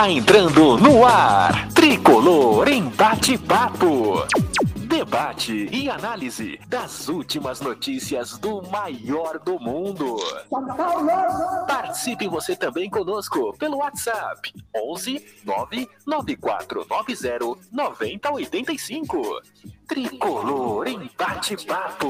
[0.00, 1.68] Está entrando no ar.
[1.74, 4.26] Tricolor em bate-papo.
[4.74, 10.16] Debate e análise das últimas notícias do maior do mundo.
[11.68, 19.42] Participe você também conosco pelo WhatsApp 11 99490 9085.
[19.86, 22.08] Tricolor em bate-papo.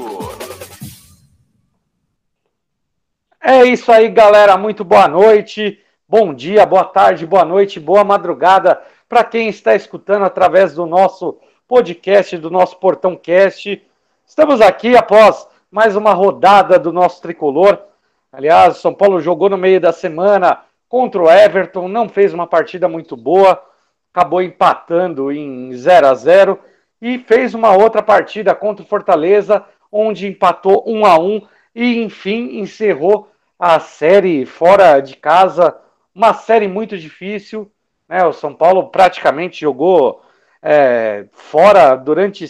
[3.43, 4.55] É isso aí, galera.
[4.55, 5.80] Muito boa noite,
[6.11, 11.39] bom dia, boa tarde, boa noite, boa madrugada para quem está escutando através do nosso
[11.65, 13.81] podcast, do nosso Portão Cast.
[14.27, 17.79] Estamos aqui após mais uma rodada do nosso tricolor.
[18.29, 22.89] Aliás, São Paulo jogou no meio da semana contra o Everton, não fez uma partida
[22.89, 23.63] muito boa,
[24.13, 26.59] acabou empatando em 0 a 0
[27.01, 31.41] e fez uma outra partida contra o Fortaleza, onde empatou 1 a 1
[31.73, 35.73] e enfim encerrou a série fora de casa,
[36.13, 37.71] uma série muito difícil.
[38.07, 38.23] Né?
[38.25, 40.21] O São Paulo praticamente jogou
[40.61, 42.45] é, fora durante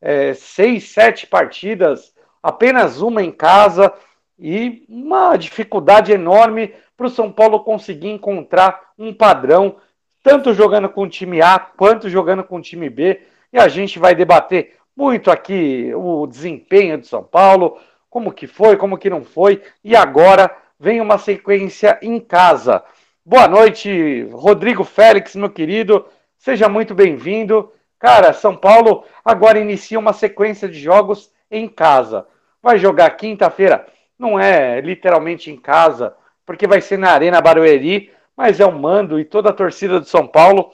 [0.00, 3.92] é, seis, sete partidas, apenas uma em casa
[4.38, 9.76] e uma dificuldade enorme para o São Paulo conseguir encontrar um padrão,
[10.22, 13.20] tanto jogando com o time A quanto jogando com o time B.
[13.52, 18.76] E a gente vai debater muito aqui o desempenho do São Paulo, como que foi,
[18.76, 22.82] como que não foi, e agora vem uma sequência em casa.
[23.30, 26.04] Boa noite, Rodrigo Félix, meu querido.
[26.36, 27.72] Seja muito bem-vindo.
[27.96, 32.26] Cara, São Paulo agora inicia uma sequência de jogos em casa.
[32.60, 33.86] Vai jogar quinta-feira,
[34.18, 36.12] não é literalmente em casa,
[36.44, 40.06] porque vai ser na Arena Barueri, mas é o mando e toda a torcida do
[40.06, 40.72] São Paulo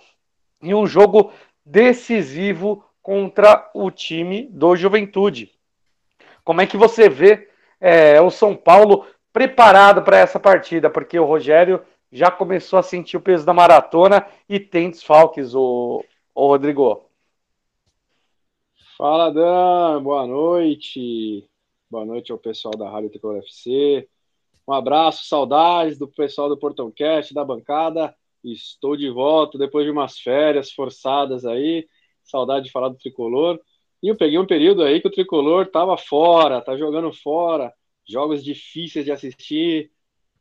[0.62, 5.53] em um jogo decisivo contra o time do Juventude.
[6.43, 10.89] Como é que você vê é, o São Paulo preparado para essa partida?
[10.89, 11.83] Porque o Rogério
[12.16, 16.03] já começou a sentir o peso da maratona e tem desfalques, o,
[16.34, 17.10] o Rodrigo.
[18.97, 21.47] Fala, Dan, boa noite.
[21.91, 24.09] Boa noite ao pessoal da Rádio Tricolor FC.
[24.66, 28.16] Um abraço, saudades do pessoal do Portão Cast, da bancada.
[28.43, 31.87] Estou de volta depois de umas férias forçadas aí.
[32.25, 33.60] Saudade de falar do Tricolor.
[34.03, 37.71] E eu peguei um período aí que o Tricolor tava fora, tá jogando fora.
[38.09, 39.91] Jogos difíceis de assistir,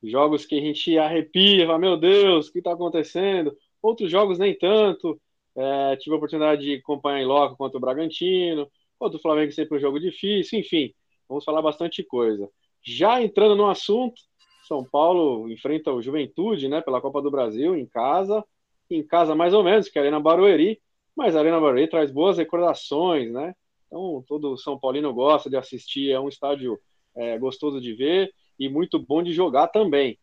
[0.04, 3.56] jogos que a gente arrepia, fala, meu Deus, o que está acontecendo?
[3.82, 5.20] Outros jogos nem tanto.
[5.56, 8.70] É, tive a oportunidade de acompanhar em loco contra o Bragantino,
[9.00, 10.94] contra o Flamengo sempre um jogo difícil, enfim,
[11.30, 12.50] vamos falar bastante coisa.
[12.84, 14.22] Já entrando no assunto,
[14.68, 18.44] São Paulo enfrenta o Juventude, né, pela Copa do Brasil, em casa,
[18.90, 20.82] em casa mais ou menos, que é a Arena Barueri,
[21.16, 23.56] mas a Arena Barueri traz boas recordações, né,
[23.88, 26.78] então todo São Paulino gosta de assistir, é um estádio
[27.16, 30.18] é, gostoso de ver, e muito bom de jogar também.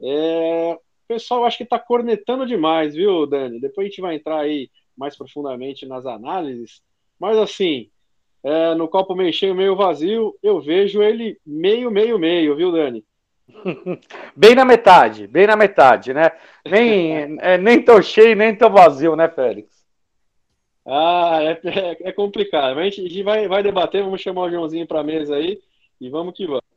[0.00, 3.60] É, o pessoal acho que está cornetando demais, viu, Dani?
[3.60, 6.82] Depois a gente vai entrar aí mais profundamente nas análises,
[7.18, 7.88] mas assim,
[8.42, 13.04] é, no copo meio cheio, meio vazio, eu vejo ele meio, meio, meio, viu, Dani?
[14.36, 16.30] bem na metade, bem na metade, né?
[16.64, 19.78] Nem, é, nem tão cheio, nem tão vazio, né, Félix?
[20.86, 22.74] Ah, é, é, é complicado.
[22.74, 25.36] Mas a gente, a gente vai, vai debater, vamos chamar o Joãozinho para a mesa
[25.36, 25.60] aí
[26.00, 26.67] e vamos que vamos.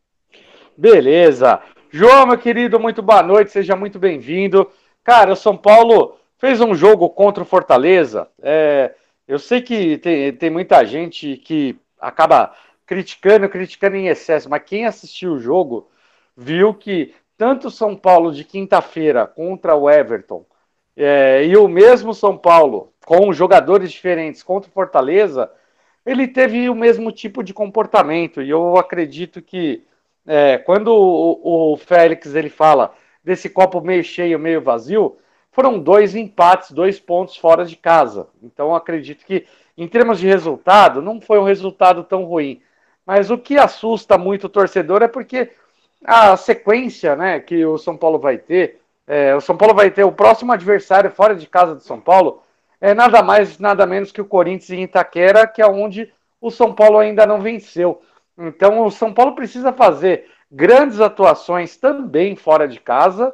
[0.82, 1.62] Beleza.
[1.92, 4.68] João, meu querido, muito boa noite, seja muito bem-vindo.
[5.04, 8.28] Cara, o São Paulo fez um jogo contra o Fortaleza.
[8.42, 8.96] É,
[9.28, 14.88] eu sei que tem, tem muita gente que acaba criticando, criticando em excesso, mas quem
[14.88, 15.88] assistiu o jogo
[16.36, 20.44] viu que tanto o São Paulo de quinta-feira contra o Everton
[20.98, 25.52] é, e o mesmo São Paulo com jogadores diferentes contra o Fortaleza,
[26.04, 28.42] ele teve o mesmo tipo de comportamento.
[28.42, 29.84] E eu acredito que
[30.26, 35.18] é, quando o, o, Félix ele fala desse copo meio cheio, meio vazio,
[35.52, 38.28] foram dois empates, dois pontos fora de casa.
[38.42, 39.46] Então acredito que,
[39.78, 42.62] em termos de resultado, não foi um resultado tão ruim.
[43.06, 45.52] Mas o que assusta muito o torcedor é porque
[46.04, 50.04] a sequência né, que o São Paulo vai ter, é, o São Paulo vai ter
[50.04, 52.42] o próximo adversário fora de casa do São Paulo,
[52.80, 56.74] é nada mais, nada menos que o Corinthians em Itaquera, que é onde o São
[56.74, 58.02] Paulo ainda não venceu.
[58.48, 63.34] Então, o São Paulo precisa fazer grandes atuações também fora de casa.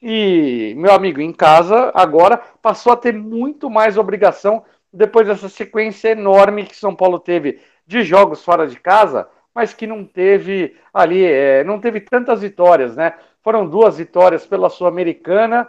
[0.00, 6.10] E, meu amigo, em casa, agora passou a ter muito mais obrigação depois dessa sequência
[6.10, 9.28] enorme que São Paulo teve de jogos fora de casa.
[9.54, 13.14] mas que não teve ali, é, não teve tantas vitórias, né?
[13.42, 15.68] Foram duas vitórias pela Sul-Americana,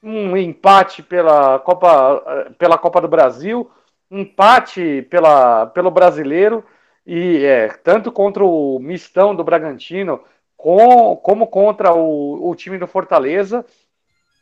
[0.00, 2.22] um empate pela Copa,
[2.56, 3.68] pela Copa do Brasil,
[4.08, 6.64] um empate pela, pelo Brasileiro,
[7.06, 10.20] e é, tanto contra o Mistão do Bragantino,
[10.56, 13.64] com, como contra o, o time do Fortaleza,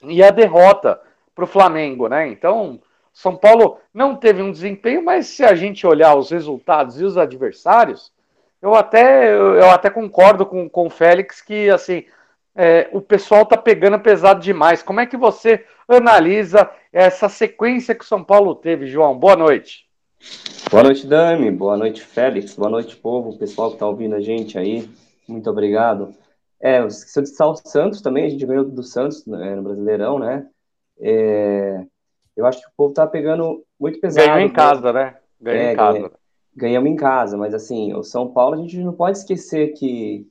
[0.03, 1.01] e a derrota
[1.35, 2.29] para o Flamengo, né?
[2.29, 2.81] Então,
[3.13, 7.19] São Paulo não teve um desempenho, mas se a gente olhar os resultados e os
[7.19, 8.13] adversários,
[8.63, 12.07] eu até, eu até concordo com, com o Félix que assim
[12.55, 14.83] é, o pessoal tá pegando pesado demais.
[14.83, 19.19] Como é que você analisa essa sequência que o São Paulo teve, João?
[19.19, 19.84] Boa noite.
[20.71, 21.51] Boa noite, Dami.
[21.51, 22.55] Boa noite, Félix.
[22.55, 24.89] Boa noite, povo, pessoal que está ouvindo a gente aí.
[25.29, 26.15] Muito obrigado.
[26.61, 29.63] É, eu esqueci de citar o Santos também, a gente ganhou do Santos né, no
[29.63, 30.47] Brasileirão, né?
[30.99, 31.85] É,
[32.37, 34.27] eu acho que o povo tá pegando muito pesado.
[34.27, 35.17] Ganhou em casa, né?
[35.41, 35.99] Ganhou é, em casa.
[35.99, 36.11] Ganha,
[36.57, 40.27] ganhamos em casa, mas assim, o São Paulo a gente não pode esquecer que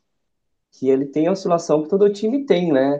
[0.74, 3.00] que ele tem a oscilação que todo time tem, né?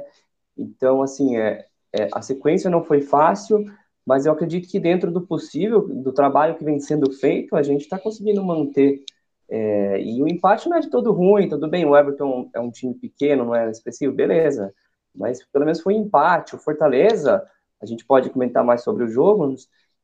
[0.56, 3.66] Então, assim, é, é, a sequência não foi fácil,
[4.06, 7.82] mas eu acredito que dentro do possível, do trabalho que vem sendo feito, a gente
[7.82, 9.04] está conseguindo manter.
[9.50, 12.72] É, e o empate não é de todo ruim, tudo bem, o Everton é um
[12.72, 14.74] time pequeno, não é expressivo, beleza.
[15.16, 16.56] Mas pelo menos foi um empate.
[16.56, 17.46] O Fortaleza,
[17.82, 19.56] a gente pode comentar mais sobre o jogo,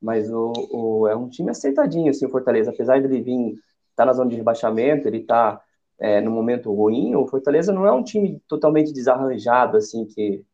[0.02, 2.72] mas o, o é um time acertadinho, assim, o Fortaleza.
[2.72, 3.56] Apesar de ele vir,
[3.96, 5.62] tá na zona de rebaixamento, ele tá
[6.00, 10.46] é, no momento ruim, o Fortaleza não é um time totalmente desarranjado, assim, que,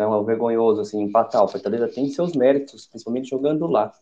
[0.00, 1.44] é um vergonhoso, assim, empatar.
[1.44, 3.92] O Fortaleza tem seus méritos, principalmente jogando lá.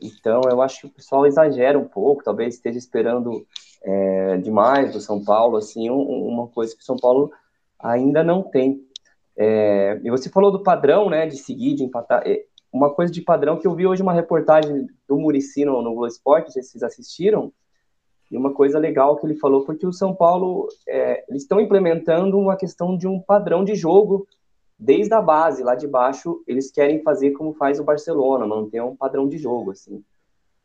[0.00, 3.46] Então, eu acho que o pessoal exagera um pouco, talvez esteja esperando
[3.82, 7.30] é, demais do São Paulo, assim, um, uma coisa que o São Paulo
[7.78, 8.82] ainda não tem.
[9.36, 12.22] É, e você falou do padrão, né, de seguir, de empatar.
[12.26, 15.92] É, uma coisa de padrão que eu vi hoje uma reportagem do Murici no, no
[15.92, 17.52] Globo Esporte, se vocês assistiram,
[18.30, 22.38] e uma coisa legal que ele falou, porque o São Paulo, é, eles estão implementando
[22.38, 24.26] uma questão de um padrão de jogo
[24.78, 28.96] desde a base, lá de baixo, eles querem fazer como faz o Barcelona, manter um
[28.96, 30.04] padrão de jogo, assim.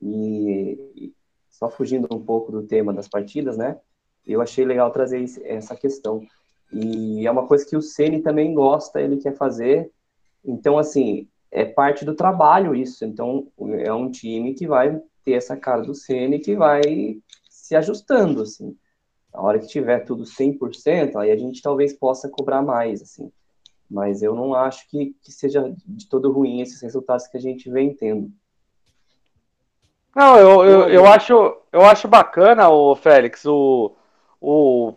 [0.02, 1.14] E,
[1.50, 3.78] só fugindo um pouco do tema das partidas, né?
[4.26, 6.26] Eu achei legal trazer essa questão.
[6.72, 9.92] E é uma coisa que o Ceni também gosta, ele quer fazer.
[10.44, 13.06] Então, assim, é parte do trabalho isso.
[13.06, 13.48] Então,
[13.80, 17.20] é um time que vai ter essa cara do Ceni que vai
[17.50, 18.76] se ajustando, assim.
[19.34, 23.32] A hora que tiver tudo 100%, aí a gente talvez possa cobrar mais, assim.
[23.92, 27.70] Mas eu não acho que, que seja de todo ruim esses resultados que a gente
[27.70, 28.32] vem tendo.
[30.16, 33.94] Não, eu, eu, eu, acho, eu acho bacana, o Félix, o,
[34.40, 34.94] o,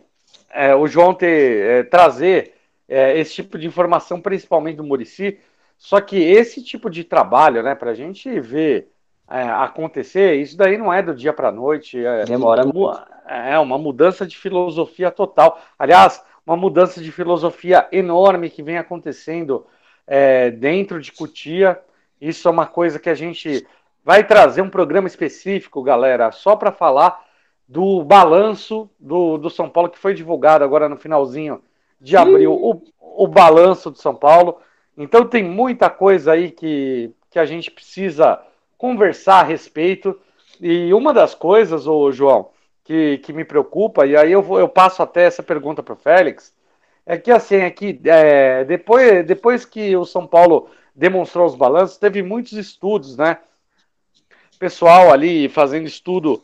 [0.49, 2.53] é, o João ter, é, trazer
[2.87, 5.39] é, esse tipo de informação, principalmente do Murici.
[5.77, 8.89] Só que esse tipo de trabalho, né, para a gente ver
[9.29, 12.03] é, acontecer, isso daí não é do dia para a noite.
[12.03, 12.97] É, Demora muito.
[13.27, 15.59] É uma mudança de filosofia total.
[15.79, 19.65] Aliás, uma mudança de filosofia enorme que vem acontecendo
[20.05, 21.79] é, dentro de Cutia.
[22.21, 23.65] Isso é uma coisa que a gente
[24.03, 27.25] vai trazer um programa específico, galera, só para falar
[27.67, 31.63] do balanço do, do São Paulo que foi divulgado agora no finalzinho
[31.99, 34.57] de abril, o, o balanço do São Paulo.
[34.95, 38.39] Então tem muita coisa aí que, que a gente precisa
[38.77, 40.19] conversar a respeito.
[40.61, 42.49] E uma das coisas, ô João,
[42.85, 45.97] que, que me preocupa, e aí eu, vou, eu passo até essa pergunta para o
[45.97, 46.55] Félix,
[47.05, 51.97] é que assim, é que é, depois, depois que o São Paulo demonstrou os balanços,
[51.97, 53.39] teve muitos estudos, né?
[54.57, 56.41] Pessoal ali fazendo estudo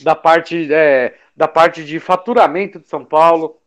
[0.00, 3.58] da parte, é, da parte de faturamento de São Paulo,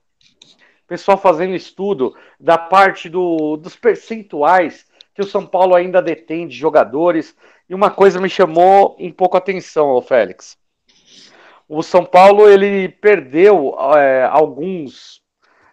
[0.87, 6.55] pessoal fazendo estudo da parte do, dos percentuais que o São Paulo ainda detém de
[6.55, 7.35] jogadores.
[7.69, 10.57] E uma coisa me chamou um pouco a atenção, Félix.
[11.67, 15.21] O São Paulo ele perdeu é, alguns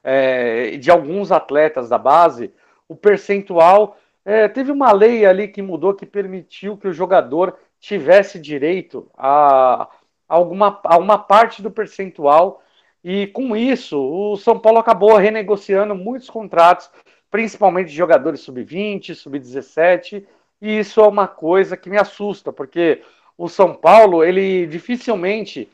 [0.02, 2.52] é, de alguns atletas da base.
[2.88, 8.38] O percentual é, teve uma lei ali que mudou que permitiu que o jogador tivesse
[8.38, 9.88] direito a,
[10.28, 12.62] alguma a uma parte do percentual
[13.02, 16.90] e com isso o São Paulo acabou renegociando muitos contratos,
[17.30, 20.26] principalmente de jogadores sub-20, sub-17
[20.60, 23.02] e isso é uma coisa que me assusta, porque
[23.36, 25.68] o São Paulo, ele dificilmente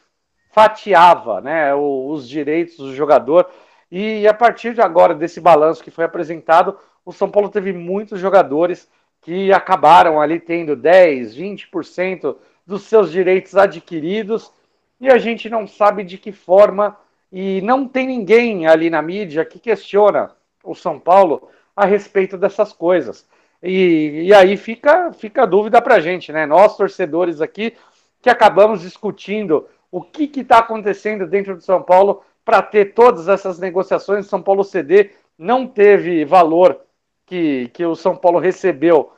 [0.51, 3.49] fatiava né, os direitos do jogador.
[3.91, 8.21] E a partir de agora, desse balanço que foi apresentado, o São Paulo teve muitos
[8.21, 8.89] jogadores
[9.23, 14.53] que acabaram ali tendo 10, 20% dos seus direitos adquiridos,
[15.01, 16.97] e a gente não sabe de que forma,
[17.33, 20.31] e não tem ninguém ali na mídia que questiona
[20.63, 23.27] o São Paulo a respeito dessas coisas.
[23.63, 26.47] E, e aí fica, fica a dúvida para a gente, né?
[26.47, 27.75] Nós, torcedores aqui,
[28.23, 33.59] que acabamos discutindo o que está acontecendo dentro do São Paulo para ter todas essas
[33.59, 34.27] negociações.
[34.27, 36.81] São Paulo CD não teve valor
[37.27, 39.13] que, que o São Paulo recebeu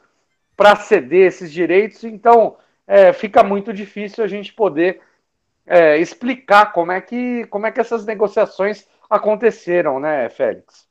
[0.56, 5.00] para ceder esses direitos, então é, fica muito difícil a gente poder
[5.66, 10.88] é, explicar como é, que, como é que essas negociações aconteceram, né, Félix?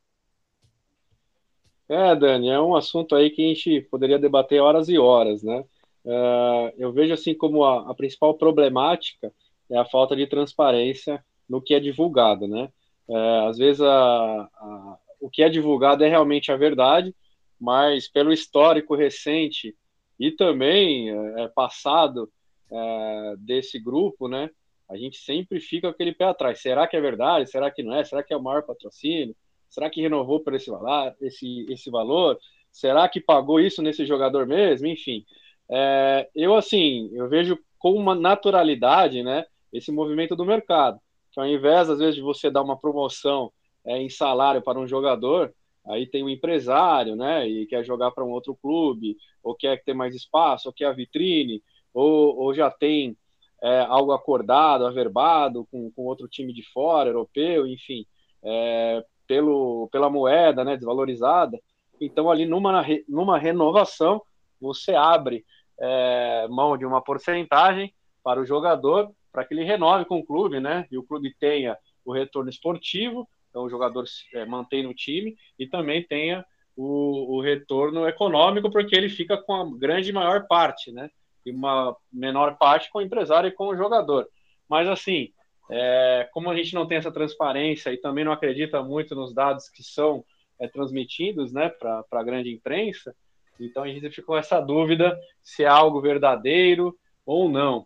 [1.88, 5.64] É, Dani, é um assunto aí que a gente poderia debater horas e horas, né?
[6.04, 9.32] Uh, eu vejo assim como a, a, principal problemática
[9.72, 12.70] é a falta de transparência no que é divulgado, né?
[13.08, 17.16] Uh, às vezes a, a, o que é divulgado é realmente a verdade,
[17.60, 19.76] mas pelo histórico recente
[20.20, 22.32] e também é, passado
[22.72, 24.50] é, desse grupo, né?
[24.90, 26.62] A gente sempre fica com aquele pé atrás.
[26.62, 27.50] Será que é verdade?
[27.50, 28.04] Será que não é?
[28.04, 29.36] Será que é o maior patrocínio?
[29.70, 31.16] Será que renovou por esse valor?
[31.22, 32.38] Esse, esse valor?
[32.72, 34.88] Será que pagou isso nesse jogador mesmo?
[34.88, 35.26] Enfim,
[35.70, 39.46] é, eu assim, eu vejo com uma naturalidade, né?
[39.72, 41.00] Esse movimento do mercado,
[41.32, 43.52] que ao invés às vezes de você dar uma promoção
[43.86, 45.54] é, em salário para um jogador,
[45.86, 49.94] aí tem um empresário, né, e quer jogar para um outro clube, ou quer ter
[49.94, 51.64] mais espaço, ou quer a vitrine,
[51.94, 53.18] ou, ou já tem
[53.62, 58.06] é, algo acordado, averbado com, com outro time de fora, europeu, enfim,
[58.44, 61.60] é, pelo, pela moeda, né, desvalorizada.
[62.00, 64.22] Então, ali numa, numa renovação,
[64.60, 65.46] você abre
[65.80, 70.60] é, mão de uma porcentagem para o jogador, para que ele renove com o clube,
[70.60, 75.36] né, e o clube tenha o retorno esportivo, então o jogador é, mantém no time
[75.60, 76.46] e também tenha
[76.76, 81.10] o, o, retorno econômico, porque ele fica com a grande maior parte, né?
[81.46, 84.28] E uma menor parte com o empresário e com o jogador.
[84.70, 85.34] Mas assim,
[85.70, 89.70] é, como a gente não tem essa transparência e também não acredita muito nos dados
[89.70, 90.24] que são
[90.60, 93.14] é, transmitidos né, para a grande imprensa,
[93.60, 97.86] então a gente ficou essa dúvida se é algo verdadeiro ou não.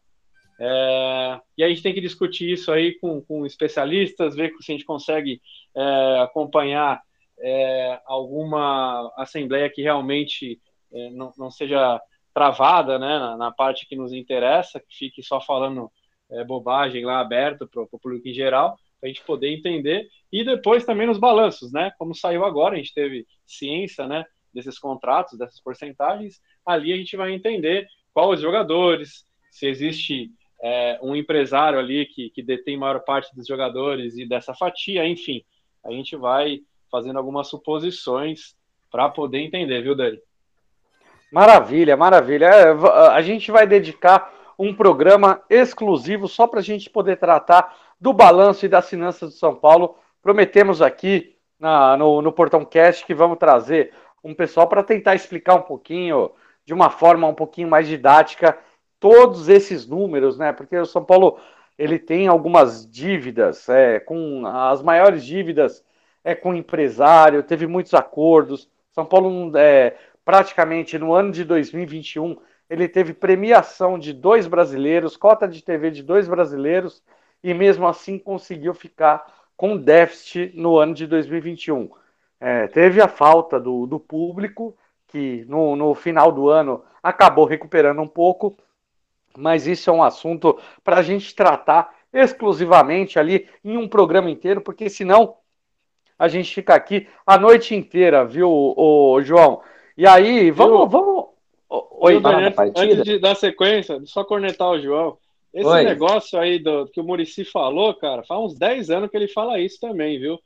[0.59, 4.75] É, e a gente tem que discutir isso aí com, com especialistas, ver se a
[4.75, 5.41] gente consegue
[5.75, 7.01] é, acompanhar
[7.39, 10.59] é, alguma assembleia que realmente
[10.93, 11.99] é, não, não, seja
[12.33, 15.91] travada né, na, na, parte que nos interessa, que fique só falando
[16.31, 20.07] é, bobagem lá aberto para o público em geral, para a gente poder entender.
[20.31, 21.91] E depois também nos balanços, né?
[21.97, 27.15] Como saiu agora, a gente teve ciência né, desses contratos, dessas porcentagens, ali a gente
[27.17, 30.31] vai entender quais os jogadores, se existe
[30.61, 35.43] é, um empresário ali que, que detém maior parte dos jogadores e dessa fatia, enfim,
[35.83, 36.59] a gente vai
[36.91, 38.55] fazendo algumas suposições
[38.91, 40.19] para poder entender, viu, Dani?
[41.31, 42.45] Maravilha, maravilha.
[42.45, 42.71] É,
[43.11, 48.65] a gente vai dedicar um programa exclusivo só para a gente poder tratar do balanço
[48.65, 49.97] e das finanças do São Paulo.
[50.21, 53.93] Prometemos aqui na, no, no Portão Cast que vamos trazer
[54.23, 56.31] um pessoal para tentar explicar um pouquinho,
[56.65, 58.57] de uma forma um pouquinho mais didática,
[59.05, 60.51] todos esses números, né?
[60.51, 61.37] Porque o São Paulo
[61.77, 65.85] ele tem algumas dívidas, é, com as maiores dívidas
[66.23, 68.67] é com empresário, teve muitos acordos.
[68.93, 69.95] São Paulo, é,
[70.25, 72.35] praticamente no ano de 2021,
[72.67, 77.03] ele teve premiação de dois brasileiros, cota de TV de dois brasileiros,
[77.43, 79.23] e mesmo assim conseguiu ficar
[79.55, 81.91] com déficit no ano de 2021.
[82.39, 84.75] É, teve a falta do, do público,
[85.09, 88.57] que no, no final do ano acabou recuperando um pouco,
[89.37, 94.61] mas isso é um assunto para a gente tratar exclusivamente ali em um programa inteiro,
[94.61, 95.35] porque senão
[96.17, 99.61] a gente fica aqui a noite inteira, viu, o João?
[99.97, 100.87] E aí, vamos, viu?
[100.87, 101.25] vamos.
[101.69, 105.17] Oi, Daniel, antes de dar sequência, só cornetar o João.
[105.53, 105.83] Esse Oi.
[105.83, 109.59] negócio aí do que o Murici falou, cara, faz uns 10 anos que ele fala
[109.59, 110.37] isso também, viu?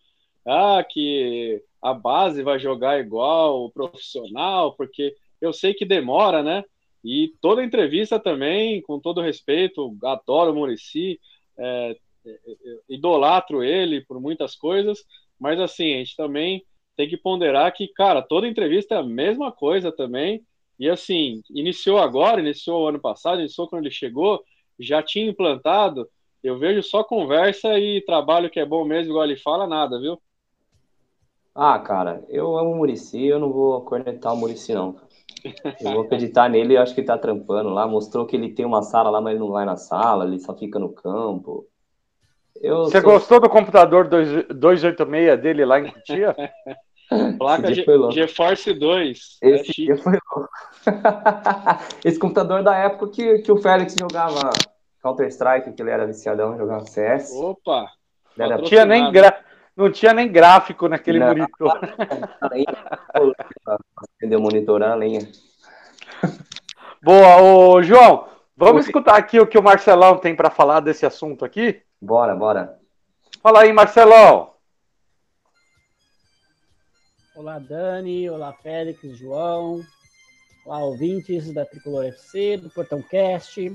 [0.46, 6.63] Ah, que a base vai jogar igual o profissional, porque eu sei que demora, né?
[7.03, 11.20] E toda entrevista também, com todo respeito, adoro o Murici,
[11.58, 15.06] é, é, é, idolatro ele por muitas coisas,
[15.39, 16.63] mas assim, a gente também
[16.96, 20.44] tem que ponderar que, cara, toda entrevista é a mesma coisa também.
[20.77, 24.44] E assim, iniciou agora, iniciou ano passado, iniciou quando ele chegou,
[24.77, 26.10] já tinha implantado.
[26.44, 30.22] Eu vejo só conversa e trabalho que é bom mesmo, igual ele fala, nada, viu?
[31.56, 34.96] Ah, cara, eu amo o Murici, eu não vou cornetar o Murici, não.
[35.81, 37.88] Eu vou acreditar nele, eu acho que ele tá trampando lá.
[37.88, 40.55] Mostrou que ele tem uma sala lá, mas ele não vai na sala, ele só
[40.55, 41.65] fica no campo.
[42.62, 43.12] Eu Você sou...
[43.12, 46.36] gostou do computador 286 dele lá em Cutia?
[47.39, 49.38] Placa Ge GeForce 2.
[49.41, 50.50] Esse é dia foi louco.
[52.05, 54.51] Esse computador da época que, que o Félix jogava
[55.01, 57.31] Counter-Strike, que ele era viciadão, jogava CS.
[57.34, 57.88] Opa!
[58.38, 59.43] Não tinha, nem gra...
[59.83, 61.79] não tinha nem gráfico naquele não, monitor.
[64.17, 65.27] Acendeu o monitor a lenha.
[67.01, 71.45] Boa, ô, João, Vamos escutar aqui o que o Marcelão tem para falar desse assunto
[71.45, 71.81] aqui?
[72.01, 72.77] Bora, bora.
[73.41, 74.51] Fala aí, Marcelão.
[77.33, 78.29] Olá, Dani.
[78.29, 79.81] Olá, Félix, João.
[80.65, 83.74] Olá, ouvintes da Tricolor FC, do Portão Cast.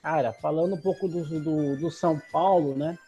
[0.00, 2.98] Cara, falando um pouco do, do, do São Paulo, né?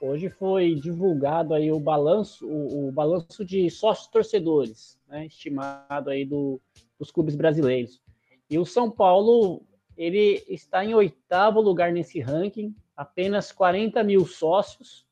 [0.00, 5.26] Hoje foi divulgado aí o balanço, o, o balanço de sócios torcedores, né?
[5.26, 6.58] Estimado aí do,
[6.98, 8.00] dos clubes brasileiros.
[8.48, 9.62] E o São Paulo,
[9.96, 15.06] ele está em oitavo lugar nesse ranking, apenas 40 mil sócios,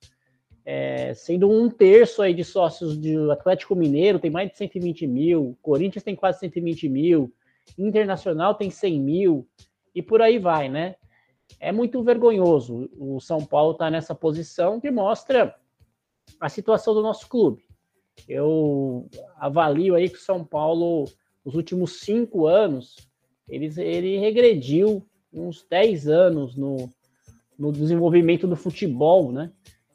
[0.65, 5.57] é, sendo um terço aí de sócios do Atlético Mineiro, tem mais de 120 mil,
[5.61, 7.33] Corinthians tem quase 120 mil,
[7.79, 9.47] Internacional tem 100 mil,
[9.95, 10.97] e por aí vai, né?
[11.61, 15.55] É muito vergonhoso o São Paulo estar tá nessa posição que mostra
[16.41, 17.65] a situação do nosso clube.
[18.29, 21.05] Eu avalio aí que o São Paulo,
[21.45, 22.97] nos últimos cinco anos,
[23.49, 26.91] ele, ele regrediu uns 10 anos no,
[27.59, 29.53] no desenvolvimento do futebol, né?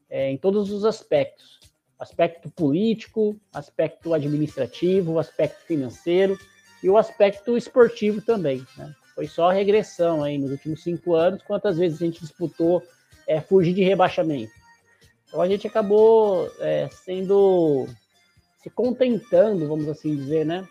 [0.09, 1.59] É, em todos os aspectos.
[1.97, 6.37] Aspecto político, aspecto administrativo, aspecto financeiro
[6.83, 8.63] e o aspecto esportivo também.
[8.77, 8.93] Né?
[9.15, 12.81] Foi só regressão aí nos últimos cinco anos, quantas vezes a gente disputou
[13.27, 14.51] é, fugir de rebaixamento.
[15.27, 17.87] Então a gente acabou é, sendo
[18.61, 20.67] se contentando, vamos assim dizer, né?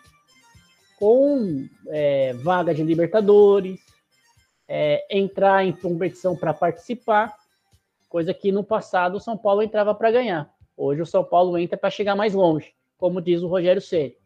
[0.99, 3.81] Com é, vaga de Libertadores,
[4.69, 7.37] é, entrar em competição para participar,
[8.09, 10.53] coisa que no passado o São Paulo entrava para ganhar.
[10.77, 14.17] Hoje o São Paulo entra para chegar mais longe, como diz o Rogério Ceni.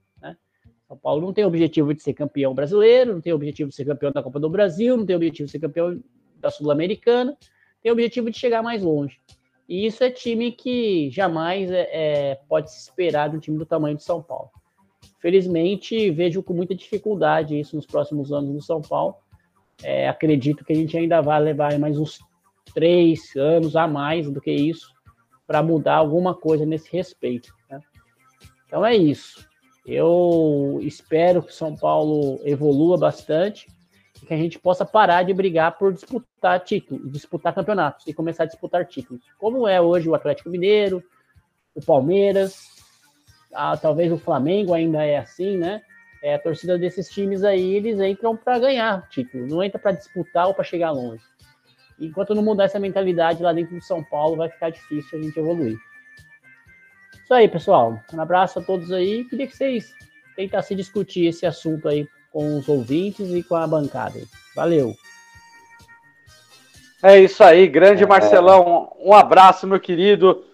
[0.89, 4.13] São Paulo não tem objetivo de ser campeão brasileiro, não tem objetivo de ser campeão
[4.13, 6.01] da Copa do Brasil, não tem objetivo de ser campeão
[6.39, 7.37] da Sul-Americana,
[7.83, 9.21] tem objetivo de chegar mais longe.
[9.69, 13.67] E isso é time que jamais é, é, pode se esperar de um time do
[13.67, 14.51] tamanho de São Paulo.
[15.21, 19.17] Felizmente, vejo com muita dificuldade isso nos próximos anos no São Paulo,
[19.83, 22.21] é, acredito que a gente ainda vai levar mais uns
[22.73, 24.95] três anos a mais do que isso
[25.47, 27.53] para mudar alguma coisa nesse respeito.
[27.71, 27.81] Né?
[28.67, 29.47] Então é isso.
[29.87, 33.69] Eu espero que São Paulo evolua bastante
[34.21, 38.43] e que a gente possa parar de brigar por disputar títulos, disputar campeonatos e começar
[38.43, 41.03] a disputar títulos, como é hoje o Atlético Mineiro,
[41.75, 42.59] o Palmeiras,
[43.55, 45.83] ah, talvez o Flamengo ainda é assim, né?
[46.27, 50.49] é, a torcida desses times aí, eles entram para ganhar título, não entra para disputar
[50.49, 51.23] ou para chegar longe.
[52.01, 55.39] Enquanto não mudar essa mentalidade lá dentro do São Paulo, vai ficar difícil a gente
[55.39, 55.79] evoluir.
[57.27, 57.99] Isso aí, pessoal.
[58.15, 59.25] Um abraço a todos aí.
[59.25, 59.93] Queria que vocês
[60.37, 64.21] tentassem discutir esse assunto aí com os ouvintes e com a bancada.
[64.55, 64.95] Valeu.
[67.03, 68.07] É isso aí, grande é.
[68.07, 68.93] Marcelão.
[69.01, 70.45] Um abraço, meu querido.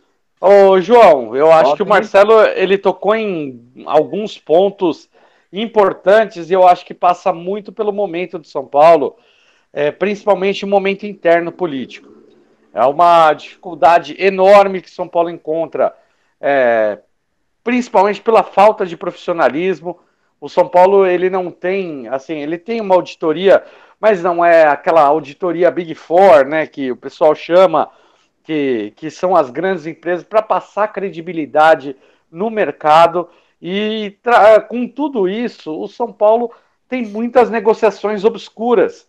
[0.40, 5.10] Ô, João, eu acho que o Marcelo ele tocou em alguns pontos
[5.52, 9.18] importantes e eu acho que passa muito pelo momento de São Paulo,
[9.74, 12.10] é, principalmente o momento interno político.
[12.72, 15.94] É uma dificuldade enorme que São Paulo encontra,
[16.42, 16.98] é,
[17.62, 20.00] principalmente pela falta de profissionalismo.
[20.40, 23.62] O São Paulo ele não tem, assim, ele tem uma auditoria,
[24.00, 27.88] mas não é aquela auditoria Big Four, né, que o pessoal chama,
[28.42, 31.96] que, que são as grandes empresas para passar credibilidade
[32.28, 33.30] no mercado.
[33.60, 34.18] E
[34.68, 36.50] com tudo isso, o São Paulo
[36.88, 39.06] tem muitas negociações obscuras,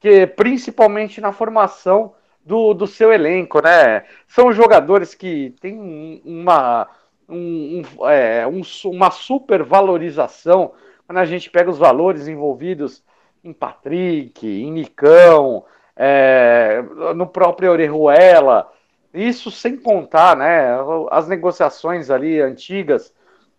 [0.00, 2.12] que principalmente na formação
[2.44, 4.04] do, do seu elenco, né?
[4.26, 6.88] São jogadores que têm uma,
[7.28, 10.72] um, um, é, um, uma supervalorização
[11.06, 13.02] quando a gente pega os valores envolvidos
[13.44, 15.64] em Patrick, em Nicão,
[15.96, 16.82] é,
[17.14, 18.70] no próprio Orejuela,
[19.12, 20.70] isso sem contar né,
[21.10, 23.12] as negociações ali antigas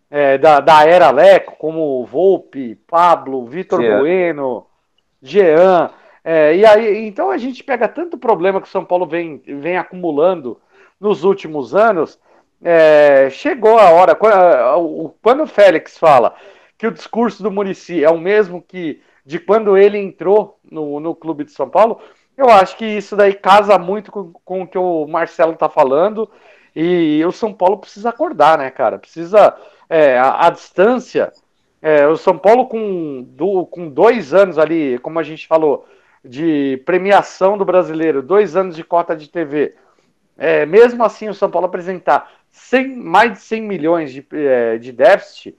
[0.10, 4.66] é, da, da era Leco, como Volpe, Pablo, Vitor Bueno,
[5.22, 5.92] Jean.
[6.24, 9.78] É, e aí, então a gente pega tanto problema que o São Paulo vem, vem
[9.78, 10.60] acumulando
[11.00, 12.20] nos últimos anos.
[12.64, 16.34] É, chegou a hora, quando o Félix fala
[16.78, 21.16] que o discurso do Murici é o mesmo que de quando ele entrou no, no
[21.16, 22.00] clube de São Paulo,
[22.38, 26.30] eu acho que isso daí casa muito com, com o que o Marcelo está falando.
[26.76, 28.98] E o São Paulo precisa acordar, né, cara?
[28.98, 29.56] Precisa
[29.88, 31.32] é, a, a, distância,
[31.82, 35.86] é, o São Paulo com, do, com dois anos ali, como a gente falou,
[36.24, 39.76] de premiação do brasileiro, dois anos de cota de TV,
[40.38, 44.92] é, mesmo assim o São Paulo apresentar 100, mais de 100 milhões de, é, de
[44.92, 45.56] déficit,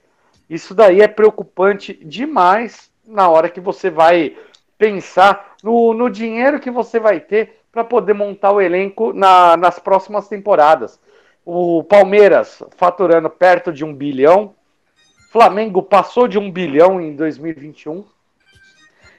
[0.49, 4.35] isso daí é preocupante demais na hora que você vai
[4.77, 9.79] pensar no, no dinheiro que você vai ter para poder montar o elenco na, nas
[9.79, 10.99] próximas temporadas.
[11.43, 14.55] O Palmeiras faturando perto de um bilhão.
[15.31, 18.05] Flamengo passou de um bilhão em 2021.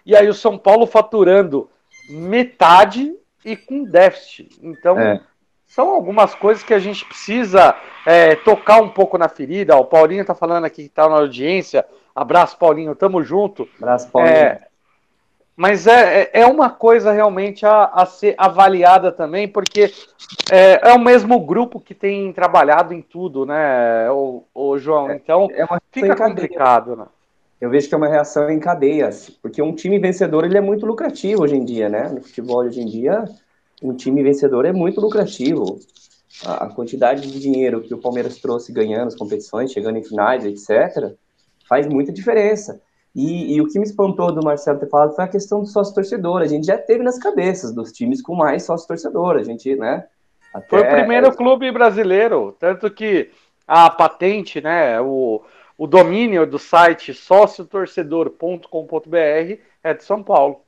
[0.07, 1.69] E aí o São Paulo faturando
[2.09, 3.13] metade
[3.45, 4.49] e com déficit.
[4.63, 5.21] Então, É.
[5.67, 7.75] são algumas coisas que a gente precisa
[8.07, 9.77] é, tocar um pouco na ferida.
[9.77, 11.85] O Paulinho tá falando aqui que tá na audiência.
[12.15, 13.69] Abraço, Paulinho, tamo junto.
[13.79, 14.35] Abraço, Paulinho.
[14.35, 14.63] É,
[15.57, 19.93] mas é, é- é uma coisa realmente a, a ser avaliada também, porque
[20.53, 25.11] é, é o mesmo grupo que tem trabalhado em tudo, né, o, o João?
[25.13, 27.07] Então É uma fica complicado, né?
[27.61, 30.85] Eu vejo que é uma reação em cadeias, porque um time vencedor ele é muito
[30.85, 32.09] lucrativo hoje em dia, né?
[32.09, 33.25] No futebol hoje em dia,
[33.83, 35.79] um time vencedor é muito lucrativo.
[36.45, 41.15] A quantidade de dinheiro que o Palmeiras trouxe ganhando as competições, chegando em finais, etc.,
[41.67, 42.81] faz muita diferença.
[43.15, 46.43] E, e o que me espantou do Marcelo ter falado foi a questão do sócio-torcedor.
[46.43, 49.37] A gente já teve nas cabeças dos times com mais sócio-torcedor.
[49.37, 50.05] A gente, né?
[50.53, 53.31] Até, Foi o primeiro clube brasileiro, tanto que
[53.67, 55.43] a patente, né, o,
[55.79, 60.61] o domínio do site sóciotorcedor.com.br é de São Paulo.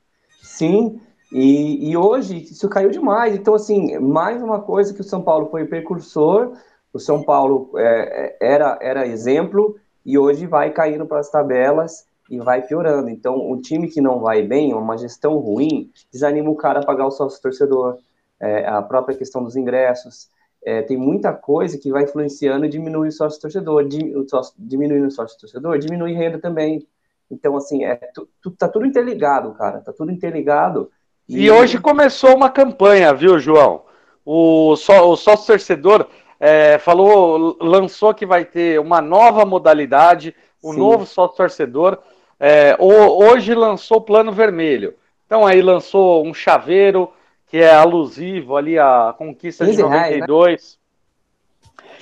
[0.42, 1.01] Sim,
[1.33, 3.35] e, e hoje isso caiu demais.
[3.35, 6.53] Então, assim, mais uma coisa que o São Paulo foi precursor,
[6.92, 12.07] o São Paulo é, é, era, era exemplo, e hoje vai caindo para as tabelas
[12.31, 13.11] e vai piorando.
[13.11, 17.07] Então, o time que não vai bem, uma gestão ruim, desanima o cara a pagar
[17.07, 17.99] o sócio torcedor,
[18.40, 20.29] é, a própria questão dos ingressos.
[20.64, 23.85] É, tem muita coisa que vai influenciando e diminui o sócio torcedor.
[24.16, 26.87] O sócio- Diminuindo o sócio torcedor, diminui renda também.
[27.31, 29.81] Então, assim, é, tu, tu- tá tudo interligado, cara.
[29.81, 30.90] Tá tudo interligado.
[31.29, 33.83] E hoje começou uma campanha, viu, João?
[34.25, 36.07] O, só, o sócio torcedor
[36.40, 40.79] é, falou, lançou que vai ter uma nova modalidade, o Sim.
[40.79, 41.99] novo sócio torcedor.
[42.40, 44.94] É, hoje lançou o plano vermelho.
[45.27, 47.11] Então aí lançou um chaveiro
[47.48, 50.26] que é alusivo ali à conquista de 15 reais, né?
[50.26, 50.78] 92.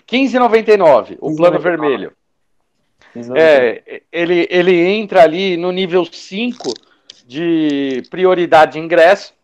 [0.06, 1.36] 15,99 o 15,99.
[1.36, 2.12] plano vermelho.
[3.34, 6.74] É, ele, ele entra ali no nível 5
[7.26, 9.34] de prioridade de ingresso.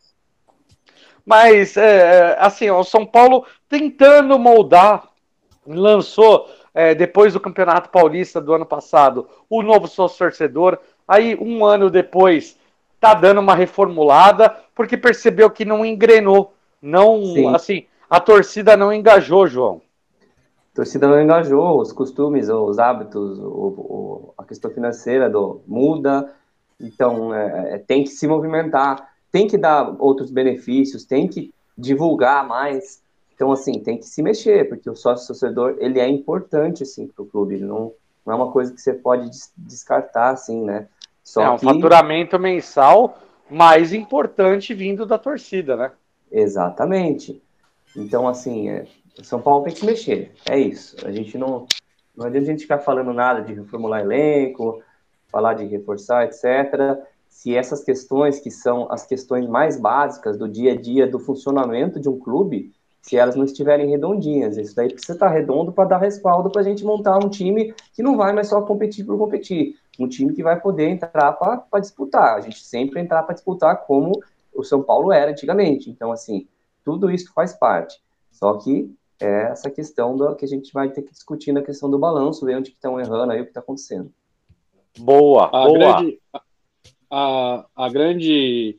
[1.25, 5.09] Mas, é, assim, o São Paulo tentando moldar,
[5.67, 10.79] lançou, é, depois do Campeonato Paulista do ano passado, o novo sócio torcedor.
[11.07, 12.59] Aí, um ano depois,
[13.03, 16.55] tá dando uma reformulada, porque percebeu que não engrenou.
[16.81, 17.53] Não, Sim.
[17.53, 19.83] assim, a torcida não engajou, João.
[20.73, 26.33] A torcida não engajou, os costumes, os hábitos, o- o- a questão financeira do, muda,
[26.81, 32.47] então é, é, tem que se movimentar, tem que dar outros benefícios, tem que divulgar
[32.47, 33.03] mais.
[33.35, 37.25] Então, assim, tem que se mexer, porque o sócio torcedor ele é importante assim, para
[37.25, 37.93] o clube, não,
[38.25, 40.87] não é uma coisa que você pode des- descartar, assim, né?
[41.23, 45.93] Só é um que, faturamento mensal mais importante vindo da torcida, né?
[46.31, 47.43] Exatamente.
[47.97, 48.87] Então, assim, é,
[49.23, 50.33] São Paulo tem que se mexer.
[50.49, 50.97] É isso.
[51.07, 51.67] A gente não.
[52.15, 54.83] Não adianta a gente ficar falando nada de reformular elenco,
[55.31, 56.99] falar de reforçar, etc.
[57.27, 61.99] Se essas questões, que são as questões mais básicas do dia a dia do funcionamento
[61.99, 62.71] de um clube,
[63.03, 66.65] se elas não estiverem redondinhas, isso daí precisa estar redondo para dar respaldo para a
[66.65, 70.43] gente montar um time que não vai mais só competir por competir, um time que
[70.43, 72.37] vai poder entrar para disputar.
[72.37, 74.13] A gente sempre entrar para disputar como
[74.55, 75.91] o São Paulo era antigamente.
[75.91, 76.47] Então, assim,
[76.85, 78.01] tudo isso faz parte.
[78.31, 81.91] Só que é essa questão do, que a gente vai ter que discutir na questão
[81.91, 84.13] do balanço, ver onde que estão errando aí, o que está acontecendo.
[84.99, 85.73] Boa, a boa.
[85.73, 86.21] grande,
[87.11, 88.79] a, a grande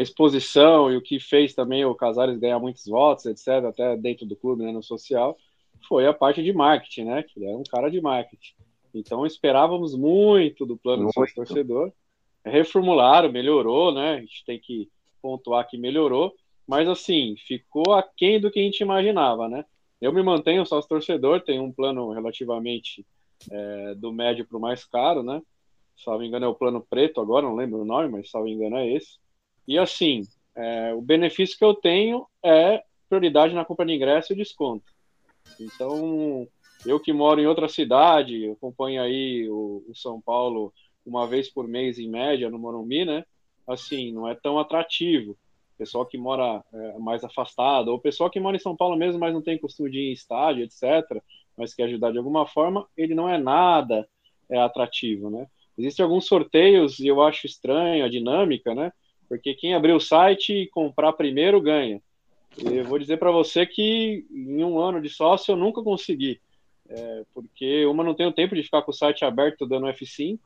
[0.00, 4.36] exposição e o que fez também o Casares ganhar muitos votos, etc., até dentro do
[4.36, 5.36] clube, né, no social,
[5.86, 7.22] foi a parte de marketing, né?
[7.22, 8.54] Que ele era um cara de marketing.
[8.94, 11.34] Então esperávamos muito do plano do Muito.
[11.34, 11.92] torcedor.
[12.44, 14.14] Reformularam, melhorou, né?
[14.14, 14.88] A gente tem que
[15.20, 16.34] pontuar que melhorou,
[16.66, 19.64] mas assim, ficou aquém do que a gente imaginava, né?
[20.00, 23.06] Eu me mantenho sócio torcedor, tenho um plano relativamente
[23.50, 25.40] é, do médio para o mais caro, né?
[26.18, 28.90] Me engano é o plano preto agora, não lembro o nome, mas me engano é
[28.90, 29.18] esse.
[29.66, 30.22] E assim,
[30.54, 34.84] é, o benefício que eu tenho é prioridade na compra de ingresso e desconto.
[35.60, 36.46] Então,
[36.84, 40.72] eu que moro em outra cidade, acompanho aí o, o São Paulo
[41.04, 43.24] uma vez por mês em média no Morumbi, né?
[43.66, 45.36] Assim, não é tão atrativo.
[45.76, 49.32] Pessoal que mora é, mais afastado, ou pessoal que mora em São Paulo mesmo, mas
[49.32, 51.22] não tem costume de ir em estádio, etc.,
[51.56, 54.08] mas quer ajudar de alguma forma, ele não é nada
[54.48, 55.46] é, atrativo, né?
[55.76, 58.92] Existem alguns sorteios e eu acho estranho a dinâmica, né?
[59.32, 62.02] Porque quem abrir o site e comprar primeiro ganha.
[62.58, 66.38] E eu vou dizer para você que em um ano de sócio eu nunca consegui,
[66.86, 70.38] é, porque uma não tenho tempo de ficar com o site aberto dando F5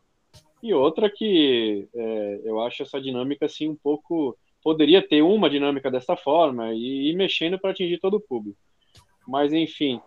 [0.62, 5.90] e outra que é, eu acho essa dinâmica assim um pouco poderia ter uma dinâmica
[5.90, 8.60] dessa forma e ir mexendo para atingir todo o público.
[9.26, 10.00] Mas enfim,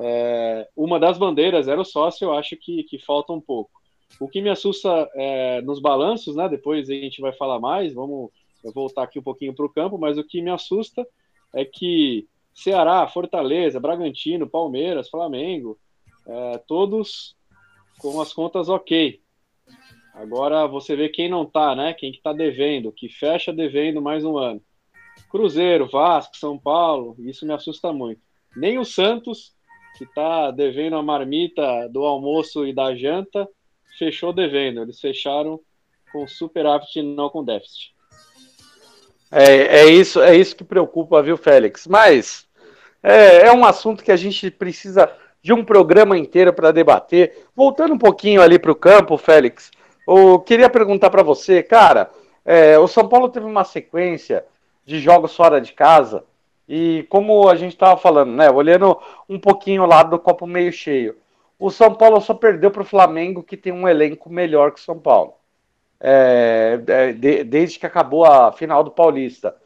[0.00, 3.77] é, uma das bandeiras era o sócio, eu acho que, que falta um pouco.
[4.20, 6.48] O que me assusta é, nos balanços, né?
[6.48, 8.30] Depois a gente vai falar mais, vamos
[8.74, 11.06] voltar aqui um pouquinho para o campo, mas o que me assusta
[11.54, 15.78] é que Ceará, Fortaleza, Bragantino, Palmeiras, Flamengo,
[16.26, 17.36] é, todos
[17.98, 19.20] com as contas ok.
[20.14, 21.94] Agora você vê quem não tá, né?
[21.94, 24.60] Quem que tá devendo, que fecha devendo mais um ano.
[25.30, 28.20] Cruzeiro, Vasco, São Paulo, isso me assusta muito.
[28.56, 29.54] Nem o Santos,
[29.96, 33.48] que tá devendo a marmita do almoço e da janta,
[33.98, 34.82] fechou devendo.
[34.82, 35.60] Eles fecharam
[36.12, 37.94] com superávit e não com déficit.
[39.30, 41.86] É, é, isso, é isso que preocupa, viu, Félix?
[41.86, 42.46] Mas
[43.02, 45.10] é, é um assunto que a gente precisa
[45.42, 47.46] de um programa inteiro para debater.
[47.54, 49.70] Voltando um pouquinho ali para o campo, Félix,
[50.06, 52.10] eu queria perguntar para você, cara,
[52.44, 54.44] é, o São Paulo teve uma sequência
[54.84, 56.24] de jogos fora de casa
[56.66, 60.72] e como a gente estava falando, né, olhando um pouquinho o lado do copo meio
[60.72, 61.16] cheio,
[61.58, 64.82] o São Paulo só perdeu para o Flamengo, que tem um elenco melhor que o
[64.82, 65.34] São Paulo.
[66.00, 66.76] É,
[67.16, 69.56] de, desde que acabou a final do Paulista.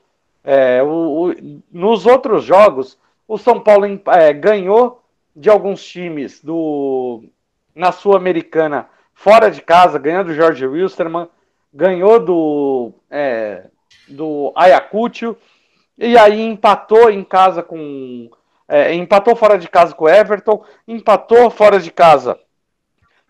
[0.42, 1.34] É, o, o,
[1.70, 5.02] nos outros jogos, o São Paulo é, ganhou
[5.36, 7.24] de alguns times do,
[7.74, 11.28] na Sul-Americana fora de casa, ganhou do Jorge Wilstermann,
[11.72, 13.66] ganhou do, é,
[14.08, 15.36] do Ayacucho,
[15.96, 18.30] e aí empatou em casa com
[18.72, 22.40] é, empatou fora de casa com o Everton, empatou fora de casa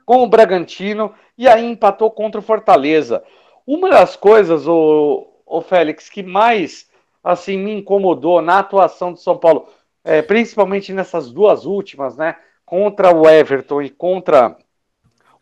[0.06, 3.24] com o Bragantino e aí empatou contra o Fortaleza.
[3.66, 6.88] Uma das coisas, o, o Félix, que mais
[7.24, 9.66] assim me incomodou na atuação do São Paulo,
[10.04, 14.56] é, principalmente nessas duas últimas, né, contra o Everton e contra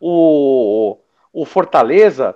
[0.01, 0.97] o,
[1.31, 2.35] o Fortaleza,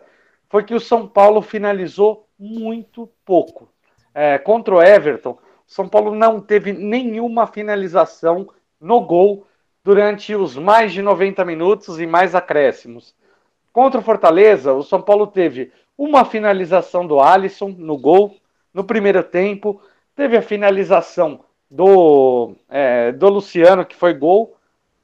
[0.51, 3.71] foi que o São Paulo finalizou muito pouco.
[4.15, 5.39] É, contra o Everton,
[5.75, 8.49] são Paulo não teve nenhuma finalização
[8.81, 9.45] no gol
[9.83, 13.13] durante os mais de 90 minutos e mais acréscimos.
[13.73, 18.37] Contra o Fortaleza, o São Paulo teve uma finalização do Alisson no gol
[18.73, 19.83] no primeiro tempo,
[20.15, 24.57] teve a finalização do, é, do Luciano, que foi gol,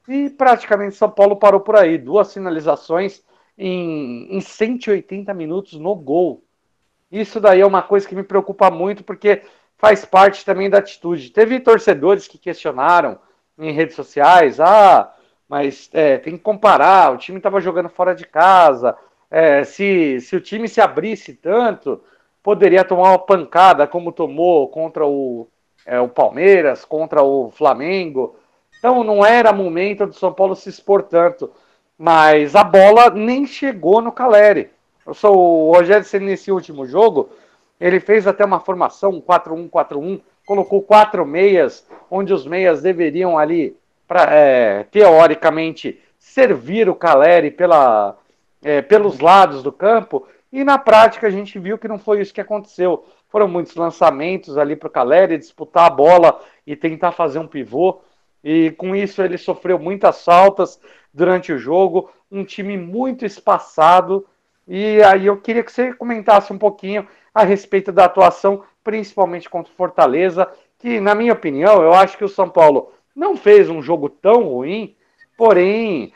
[0.07, 1.97] e praticamente São Paulo parou por aí.
[1.97, 3.21] Duas finalizações
[3.57, 6.45] em, em 180 minutos no gol.
[7.11, 9.41] Isso daí é uma coisa que me preocupa muito, porque
[9.81, 11.31] faz parte também da atitude.
[11.31, 13.17] Teve torcedores que questionaram
[13.57, 15.11] em redes sociais, ah,
[15.49, 18.95] mas é, tem que comparar, o time estava jogando fora de casa,
[19.29, 21.99] é, se, se o time se abrisse tanto,
[22.43, 25.47] poderia tomar uma pancada como tomou contra o,
[25.83, 28.35] é, o Palmeiras, contra o Flamengo.
[28.77, 31.51] Então não era momento do São Paulo se expor tanto.
[31.97, 34.69] Mas a bola nem chegou no Caleri.
[35.05, 37.29] Eu sou o Rogério nesse último jogo,
[37.81, 43.75] ele fez até uma formação 4-1-4-1, colocou quatro meias, onde os meias deveriam ali,
[44.07, 48.15] pra, é, teoricamente, servir o Caleri pela,
[48.63, 52.33] é, pelos lados do campo, e na prática a gente viu que não foi isso
[52.33, 53.05] que aconteceu.
[53.29, 58.01] Foram muitos lançamentos ali para o Caleri disputar a bola e tentar fazer um pivô.
[58.43, 60.79] E com isso ele sofreu muitas faltas
[61.13, 64.27] durante o jogo, um time muito espaçado.
[64.73, 67.05] E aí eu queria que você comentasse um pouquinho
[67.35, 72.23] a respeito da atuação, principalmente contra o Fortaleza, que, na minha opinião, eu acho que
[72.23, 74.95] o São Paulo não fez um jogo tão ruim,
[75.37, 76.13] porém,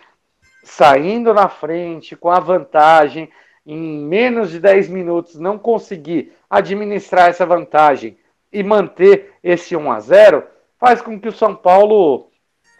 [0.63, 3.29] saindo na frente, com a vantagem,
[3.67, 8.17] em menos de 10 minutos, não conseguir administrar essa vantagem
[8.53, 10.43] e manter esse 1 a 0
[10.79, 12.29] faz com que o São Paulo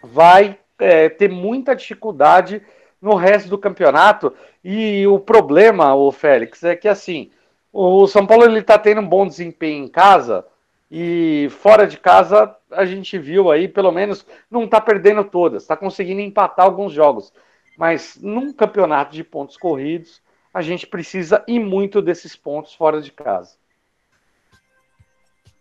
[0.02, 2.62] vai é, ter muita dificuldade
[3.06, 4.34] no resto do campeonato.
[4.64, 7.30] E o problema, o Félix, é que assim,
[7.72, 10.44] o São Paulo ele está tendo um bom desempenho em casa
[10.90, 15.76] e fora de casa a gente viu aí, pelo menos, não está perdendo todas, está
[15.76, 17.32] conseguindo empatar alguns jogos.
[17.78, 20.20] Mas num campeonato de pontos corridos,
[20.52, 23.56] a gente precisa ir muito desses pontos fora de casa.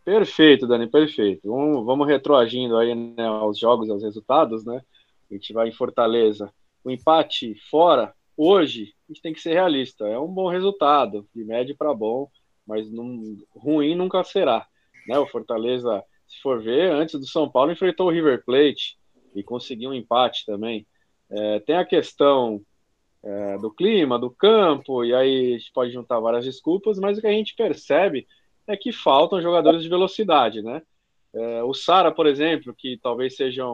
[0.03, 1.47] Perfeito, Dani, perfeito.
[1.47, 4.81] Vamos, vamos retroagindo aí né, aos jogos, aos resultados, né?
[5.29, 6.51] A gente vai em Fortaleza.
[6.85, 10.05] O empate fora hoje a gente tem que ser realista.
[10.07, 12.29] É um bom resultado, de médio para bom,
[12.65, 14.67] mas não, ruim nunca será.
[15.07, 15.17] Né?
[15.17, 18.97] O Fortaleza, se for ver, antes do São Paulo enfrentou o River Plate
[19.33, 20.85] e conseguiu um empate também.
[21.27, 22.61] É, tem a questão
[23.23, 27.21] é, do clima, do campo, e aí a gente pode juntar várias desculpas, mas o
[27.21, 28.27] que a gente percebe
[28.67, 30.83] é que faltam jogadores de velocidade, né?
[31.33, 33.65] É, o Sara, por exemplo, que talvez seja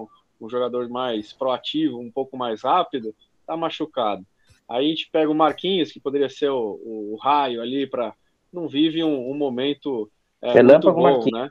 [0.41, 4.25] um, jogador mais proativo, um pouco mais rápido, está machucado.
[4.67, 8.13] Aí a gente pega o Marquinhos, que poderia ser o, o, raio ali, para
[8.51, 10.09] não vive um, um momento
[10.41, 11.49] é, relâmpago bom, né?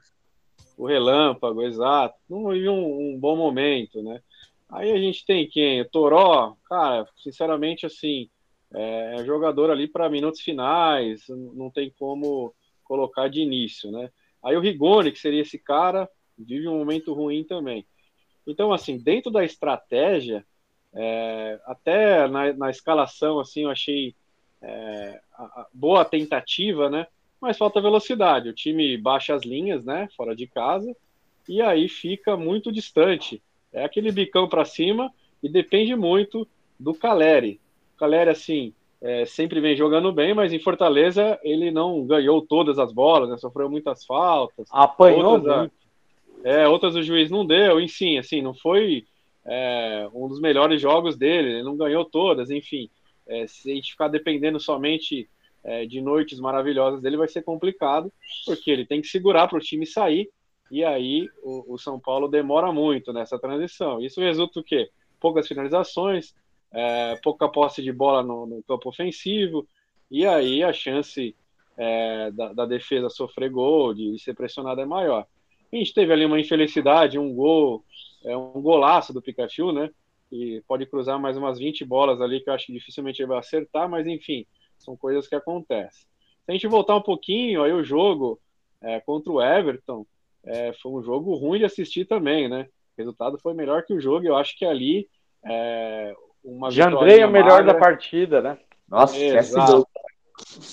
[0.76, 2.14] O relâmpago, exato.
[2.28, 4.20] Não vive um, um, bom momento, né?
[4.68, 5.82] Aí a gente tem quem?
[5.82, 8.28] O Toró, cara, sinceramente, assim,
[8.72, 14.10] é, é jogador ali para minutos finais, não tem como colocar de início, né?
[14.42, 17.86] Aí o Rigoni, que seria esse cara, vive um momento ruim também.
[18.50, 20.44] Então, assim, dentro da estratégia,
[20.92, 24.14] é, até na, na, escalação, assim, eu achei
[24.60, 27.06] é, a, a boa tentativa, né?
[27.40, 28.48] Mas falta velocidade.
[28.48, 30.08] O time baixa as linhas, né?
[30.16, 30.94] Fora de casa,
[31.48, 33.42] e aí fica muito distante.
[33.72, 36.46] É aquele bicão para cima e depende muito
[36.78, 37.60] do Caleri.
[37.94, 42.78] O Caleri, assim, é, sempre vem jogando bem, mas em Fortaleza ele não ganhou todas
[42.78, 43.38] as bolas, né?
[43.38, 44.68] sofreu muitas faltas.
[44.70, 45.70] Apanhou outras,
[46.44, 49.06] é, outras o juiz não deu, enfim, assim, não foi
[49.44, 52.90] é, um dos melhores jogos dele, ele não ganhou todas, enfim.
[53.26, 55.28] É, se a gente ficar dependendo somente
[55.62, 58.12] é, de noites maravilhosas dele, vai ser complicado,
[58.44, 60.30] porque ele tem que segurar para o time sair,
[60.70, 64.00] e aí o, o, São Paulo demora muito nessa transição.
[64.00, 64.88] Isso resulta o quê?
[65.18, 66.34] Poucas finalizações,
[66.72, 69.66] é, pouca posse de bola no, no, campo ofensivo,
[70.10, 71.34] e aí a chance
[71.76, 75.26] é, da, da, defesa sofrer gol, de ser pressionada é maior.
[75.72, 77.84] A gente teve ali uma infelicidade, um gol,
[78.24, 79.90] é, um golaço do Pikachu, né?
[80.30, 83.38] E pode cruzar mais umas 20 bolas ali que eu acho que dificilmente ele vai
[83.38, 84.46] acertar, mas enfim,
[84.78, 86.02] são coisas que acontecem.
[86.44, 88.40] Se a gente voltar um pouquinho, aí o jogo
[88.80, 90.06] é, contra o Everton
[90.44, 92.66] é, foi um jogo ruim de assistir também, né?
[92.96, 95.08] O resultado foi melhor que o jogo, eu acho que ali
[95.44, 97.72] é, uma Jandrei é o melhor magra...
[97.72, 98.58] da partida, né?
[98.88, 99.86] Nossa, Exato.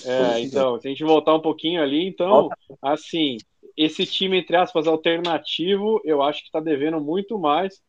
[0.06, 2.48] É, então, se a gente voltar um pouquinho ali, então,
[2.82, 3.36] assim,
[3.78, 7.80] esse time, entre aspas, alternativo, eu acho que está devendo muito mais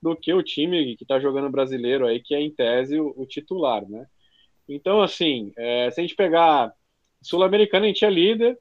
[0.00, 3.26] do que o time que está jogando brasileiro aí, que é em tese o, o
[3.26, 4.06] titular, né?
[4.66, 6.72] Então, assim, é, se a gente pegar
[7.20, 8.58] Sul-Americana, a gente é líder,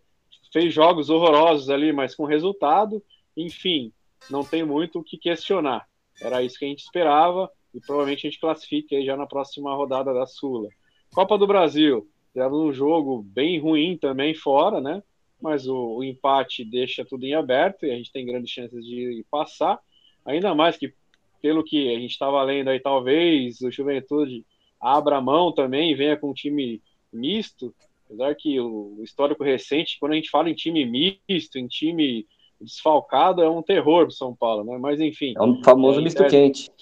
[0.52, 3.02] fez jogos horrorosos ali, mas com resultado,
[3.36, 3.93] enfim,
[4.30, 5.88] não tem muito o que questionar.
[6.22, 9.74] Era isso que a gente esperava e provavelmente a gente classifique aí já na próxima
[9.74, 10.67] rodada da Sula.
[11.13, 15.02] Copa do Brasil, tivemos um jogo bem ruim também fora, né?
[15.43, 19.25] Mas o, o empate deixa tudo em aberto e a gente tem grandes chances de
[19.29, 19.77] passar.
[20.25, 20.93] Ainda mais que,
[21.41, 24.45] pelo que a gente estava lendo aí, talvez o Juventude
[24.79, 27.75] abra mão também e venha com um time misto.
[28.06, 32.25] Apesar que o histórico recente, quando a gente fala em time misto, em time
[32.62, 34.77] desfalcado, é um terror para São Paulo, né?
[34.77, 35.34] Mas enfim.
[35.36, 36.29] É um famoso é, misto é...
[36.29, 36.71] quente.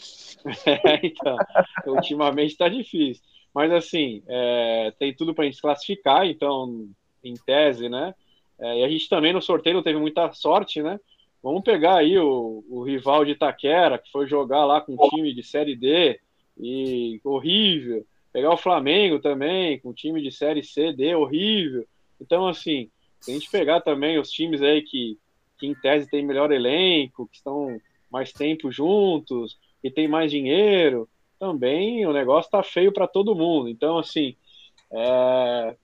[0.66, 1.36] É, então,
[1.86, 3.24] ultimamente está difícil.
[3.54, 6.90] Mas assim, é, tem tudo para a gente classificar, então,
[7.24, 8.16] em tese, né?
[8.62, 11.00] É, e a gente também no sorteio não teve muita sorte, né?
[11.42, 15.34] Vamos pegar aí o, o rival de Itaquera, que foi jogar lá com um time
[15.34, 16.20] de Série D
[16.60, 18.06] e horrível.
[18.32, 21.86] Pegar o Flamengo também, com time de Série C, D, horrível.
[22.20, 25.18] Então, assim, se a gente pegar também os times aí que,
[25.58, 31.10] que em tese tem melhor elenco, que estão mais tempo juntos, e tem mais dinheiro,
[31.40, 33.68] também o negócio tá feio para todo mundo.
[33.68, 34.36] Então, assim,
[34.94, 35.76] é...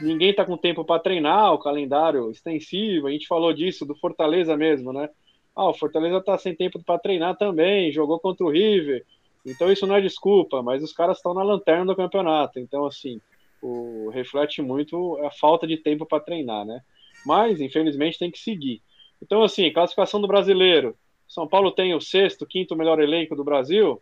[0.00, 4.56] ninguém tá com tempo para treinar, o calendário extensivo, a gente falou disso, do Fortaleza
[4.56, 5.08] mesmo, né?
[5.54, 9.04] Ah, o Fortaleza tá sem tempo para treinar também, jogou contra o River,
[9.44, 13.20] então isso não é desculpa, mas os caras estão na lanterna do campeonato, então, assim,
[13.60, 14.10] o...
[14.10, 16.80] reflete muito a falta de tempo para treinar, né?
[17.26, 18.80] Mas, infelizmente, tem que seguir.
[19.20, 20.96] Então, assim, classificação do brasileiro,
[21.28, 24.00] são Paulo tem o sexto, quinto melhor elenco do Brasil?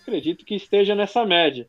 [0.00, 1.68] Acredito que esteja nessa média.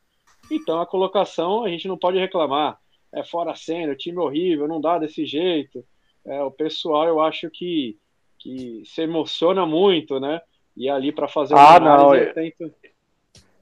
[0.51, 2.77] Então a colocação a gente não pode reclamar.
[3.15, 5.83] É fora cena, o time horrível, não dá desse jeito.
[6.25, 7.97] É, o pessoal eu acho que,
[8.37, 10.41] que se emociona muito, né?
[10.75, 12.73] E ali para fazer ah, não, eu, tento...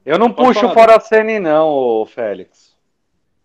[0.04, 2.76] eu não pode puxo falar, fora a cena não, Félix.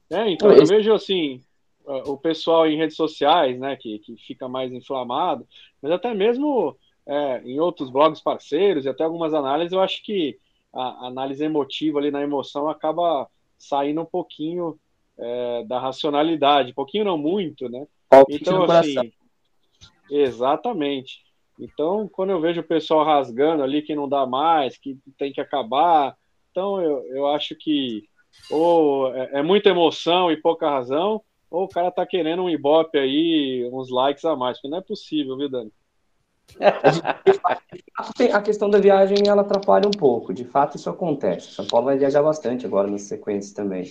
[0.10, 1.44] É, então eu vejo assim,
[1.86, 5.48] o pessoal em redes sociais, né, que, que fica mais inflamado,
[5.82, 10.38] mas até mesmo é, em outros blogs parceiros e até algumas análises, eu acho que
[10.74, 14.80] a análise emotiva ali na emoção acaba saindo um pouquinho
[15.20, 17.86] é, da racionalidade, pouquinho não muito, né?
[18.30, 19.12] Então, assim,
[20.10, 21.22] exatamente.
[21.60, 25.42] Então, quando eu vejo o pessoal rasgando ali que não dá mais, que tem que
[25.42, 26.16] acabar,
[26.52, 28.08] então eu, eu acho que
[28.50, 32.98] ou é, é muita emoção e pouca razão, ou o cara tá querendo um ibope
[32.98, 35.72] aí, uns likes a mais, porque não é possível, viu, Dani?
[38.34, 41.52] A questão da viagem ela atrapalha um pouco, de fato isso acontece.
[41.52, 43.88] São Paulo vai viajar bastante agora nas sequências também.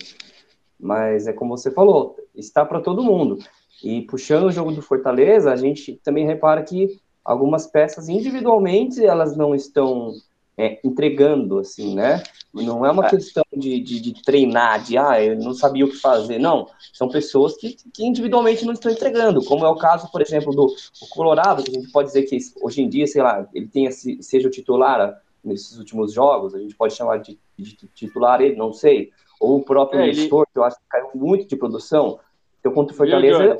[0.79, 3.37] Mas é como você falou, está para todo mundo.
[3.83, 9.35] E puxando o jogo do Fortaleza, a gente também repara que algumas peças individualmente elas
[9.35, 10.13] não estão
[10.59, 12.21] é, entregando, assim, né?
[12.53, 13.09] Não é uma é.
[13.09, 16.37] questão de, de, de, treinar, de, ah, eu não sabia o que fazer.
[16.37, 20.53] Não, são pessoas que, que individualmente não estão entregando, como é o caso, por exemplo,
[20.53, 20.75] do
[21.11, 24.49] Colorado, que a gente pode dizer que hoje em dia, sei lá, ele tenha, seja
[24.49, 29.11] o titular nesses últimos jogos, a gente pode chamar de, de titular ele, não sei.
[29.39, 32.19] Ou o próprio É, ele- Nestor, que eu acho que caiu muito de produção.
[32.59, 33.57] Então, contra o Fortaleza?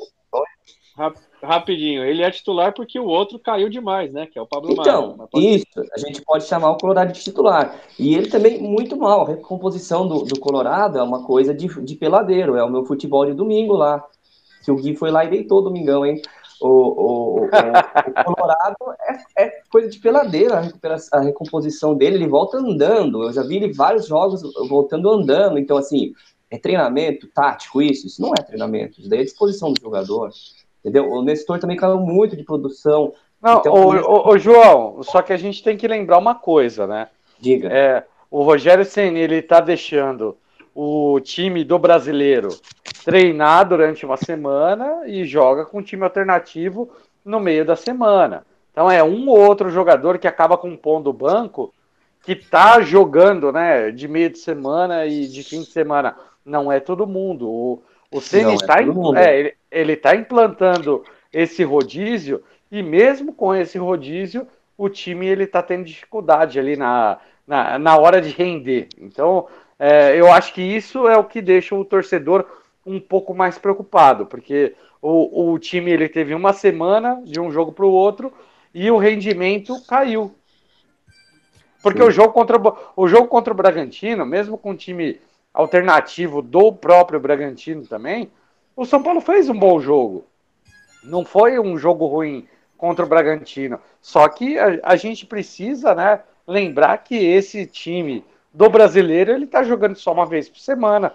[0.97, 4.25] Rap- Rapidinho, ele é titular porque o outro caiu demais, né?
[4.27, 4.73] Que é o Pablo.
[4.73, 7.79] Então, pode- isso, a gente pode chamar o Colorado de titular.
[7.97, 9.21] E ele também muito mal.
[9.21, 13.25] A recomposição do, do Colorado é uma coisa de, de peladeiro, é o meu futebol
[13.25, 14.05] de domingo lá.
[14.65, 16.21] Que o Gui foi lá e deitou domingão, hein?
[16.61, 18.75] O, o, o, o Colorado
[19.37, 20.61] é, é coisa de peladeiro, a,
[21.13, 23.23] a recomposição dele, ele volta andando.
[23.23, 25.57] Eu já vi ele vários jogos voltando andando.
[25.57, 26.13] Então, assim,
[26.51, 28.07] é treinamento tático isso?
[28.07, 30.29] Isso não é treinamento, isso daí é disposição do jogador.
[30.79, 31.09] Entendeu?
[31.09, 33.13] O Nestor também caiu muito de produção.
[33.41, 36.17] Não, Então, ô, por isso- ô, ô, João, só que a gente tem que lembrar
[36.17, 37.07] uma coisa, né?
[37.39, 37.69] Diga.
[37.69, 40.35] É, o Rogério Ceni ele tá deixando
[40.81, 42.47] o time do brasileiro
[43.03, 46.89] treinar durante uma semana e joga com um time alternativo
[47.25, 48.45] no meio da semana.
[48.71, 51.73] Então é um ou outro jogador que acaba compondo o banco
[52.23, 56.15] que tá jogando, né, de meio de semana e de fim de semana.
[56.45, 57.49] Não é todo mundo.
[57.49, 58.77] O, o Ceni é tá,
[59.17, 61.03] é, ele, ele tá implantando
[61.33, 67.17] esse rodízio e mesmo com esse rodízio o time ele tá tendo dificuldade ali na,
[67.45, 68.87] na, na hora de render.
[68.97, 69.45] Então,
[69.79, 72.45] é, eu acho que isso é o que deixa o torcedor
[72.85, 77.71] um pouco mais preocupado, porque o, o time ele teve uma semana de um jogo
[77.71, 78.33] para o outro
[78.73, 80.35] e o rendimento caiu.
[81.81, 82.07] Porque Sim.
[82.07, 85.19] o jogo, contra, o o jogo contra o Bragantino, mesmo com um time
[85.53, 88.29] alternativo do próprio Bragantino também,
[88.75, 90.25] o São Paulo fez um bom jogo.
[91.03, 93.79] Não foi um jogo ruim contra o Bragantino.
[94.01, 99.63] Só que a, a gente precisa, né, lembrar que esse time do brasileiro ele tá
[99.63, 101.13] jogando só uma vez por semana.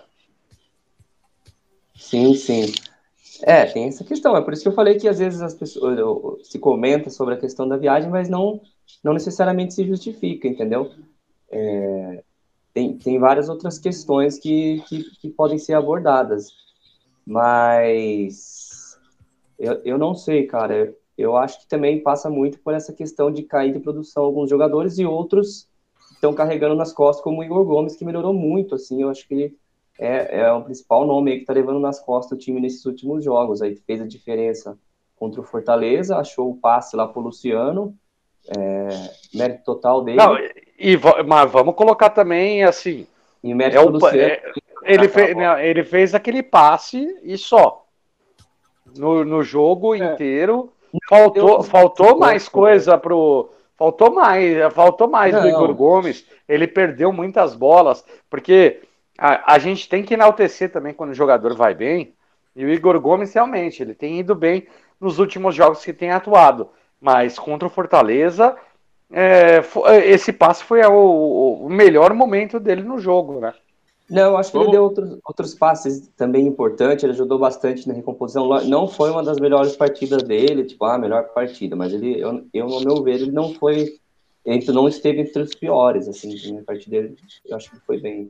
[1.97, 2.73] Sim, sim.
[3.43, 4.37] É, tem essa questão.
[4.37, 7.39] É por isso que eu falei que às vezes as pessoas se comenta sobre a
[7.39, 8.61] questão da viagem, mas não,
[9.03, 10.93] não necessariamente se justifica, entendeu?
[11.51, 12.23] É,
[12.73, 16.53] tem, tem várias outras questões que, que, que podem ser abordadas,
[17.27, 18.99] mas
[19.59, 20.95] eu, eu não sei, cara.
[21.17, 24.99] Eu acho que também passa muito por essa questão de cair de produção alguns jogadores
[24.99, 25.69] e outros
[26.25, 29.35] estão carregando nas costas, como o Igor Gomes, que melhorou muito, assim, eu acho que
[29.35, 29.57] ele
[29.99, 33.23] é, é o principal nome aí que tá levando nas costas o time nesses últimos
[33.23, 33.63] jogos.
[33.63, 34.77] Aí fez a diferença
[35.17, 37.95] contra o Fortaleza, achou o passe lá pro Luciano,
[38.57, 38.89] é,
[39.35, 40.17] mérito total dele.
[40.19, 40.37] Não,
[40.79, 43.07] e, mas vamos colocar também assim,
[43.43, 44.19] e mérito é do o, Luciano.
[44.19, 44.43] é-
[44.83, 47.85] ele, fez, não, ele fez aquele passe e só.
[48.97, 50.13] No, no jogo É.
[50.13, 50.71] inteiro.
[51.09, 53.51] Faltou, faltou mais coisa pro.
[53.77, 55.49] Faltou mais, faltou mais do Não.
[55.49, 56.27] Igor Gomes.
[56.49, 58.83] Ele perdeu muitas bolas, porque
[59.19, 62.15] a, a gente tem que enaltecer também quando o jogador vai bem.
[62.55, 64.67] E o Igor Gomes realmente, ele tem ido bem
[65.01, 66.69] nos últimos jogos que tem atuado.
[67.01, 68.57] Mas contra o Fortaleza,
[69.13, 69.61] é,
[70.07, 73.53] esse passe foi o, o melhor momento dele no jogo, né?
[74.09, 77.95] Não, eu acho que ele deu outros, outros passes também importantes, ele ajudou bastante na
[77.95, 78.47] recomposição.
[78.65, 82.69] Não foi uma das melhores partidas dele, tipo, ah, melhor partida, mas ele, eu, eu
[82.69, 83.99] ao meu ver, ele não foi,
[84.45, 88.29] ele não esteve entre os piores, assim, na partida dele, eu acho que foi bem.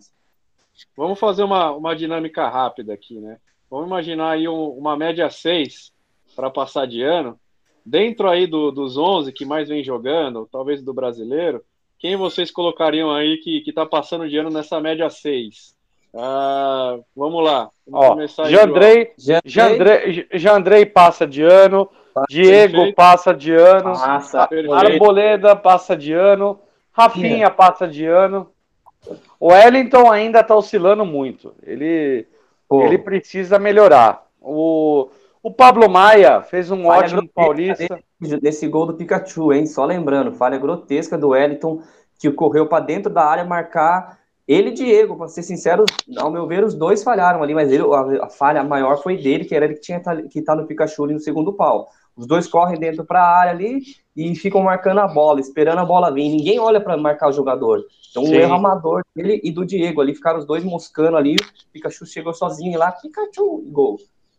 [0.97, 3.39] Vamos fazer uma, uma dinâmica rápida aqui, né?
[3.69, 5.93] Vamos imaginar aí um- uma média 6
[6.37, 7.39] para passar de ano.
[7.85, 11.63] Dentro aí do- dos 11 que mais vem jogando, talvez do brasileiro,
[12.05, 15.75] quem vocês colocariam aí que, que tá passando de ano nessa média 6?
[16.15, 17.71] Ah, vamos lá.
[17.89, 18.67] Vamos Ó, começar aí, João.
[18.67, 21.89] Jandrei, Já, Jandrei, Jandrei passa de ano,
[22.29, 22.95] Diego Perfeito.
[22.95, 24.47] passa de ano, Passa.
[24.71, 26.61] Arboleda passa de ano,
[26.93, 28.51] Rafinha passa de ano.
[29.41, 31.55] O Wellington ainda tá oscilando muito.
[31.63, 32.27] Ele,
[32.69, 34.27] pô, ele precisa melhorar.
[34.43, 35.09] O,
[35.45, 38.01] o Pablo Maia fez um Falha ótimo paulista.
[38.19, 39.67] nesse gol do Pikachu, hein?
[39.67, 41.83] Só lembrando, falha grotesca do Wellington,
[42.19, 44.19] que correu para dentro da área marcar
[44.49, 45.85] ele e Diego, para ser sincero,
[46.17, 49.45] ao meu ver, os dois falharam ali, mas ele, a, a falha maior foi dele,
[49.45, 51.89] que era ele que tinha tá- que tá no Pikachu ali no segundo pau.
[52.17, 53.83] Os dois correm dentro para a área ali
[54.17, 56.29] e ficam marcando a bola, esperando a bola vir.
[56.31, 57.85] Ninguém olha para marcar o jogador.
[58.11, 58.37] Então, um Sim.
[58.37, 61.35] erro amador dele e do Diego ali, ficaram os dois moscando ali.
[61.35, 63.99] O Pikachu chegou sozinho lá, Pikachu, gol.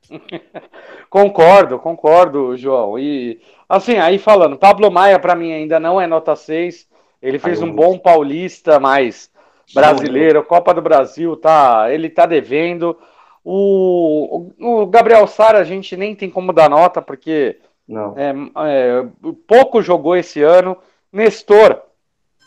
[1.09, 2.99] Concordo, concordo, João.
[2.99, 3.39] E
[3.69, 6.87] assim, aí falando, Pablo Maia para mim ainda não é nota 6.
[7.21, 9.31] Ele fez Caiu um bom paulista, mas
[9.73, 12.97] brasileiro, Copa do Brasil, tá, ele tá devendo.
[13.43, 18.15] O, o Gabriel Sara a gente nem tem como dar nota porque Não.
[18.17, 18.33] é,
[18.67, 19.05] é,
[19.47, 20.77] pouco jogou esse ano.
[21.11, 21.81] Nestor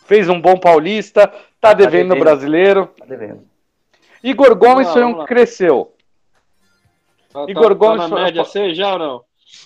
[0.05, 2.23] fez um bom paulista, tá devendo no devendo.
[2.23, 2.89] brasileiro.
[2.97, 3.41] Tá devendo.
[4.23, 5.93] Igor Gomes lá, foi um que cresceu.
[7.31, 9.23] Tá, tá- Igor tá Gomes na foi- média 6 já ou não?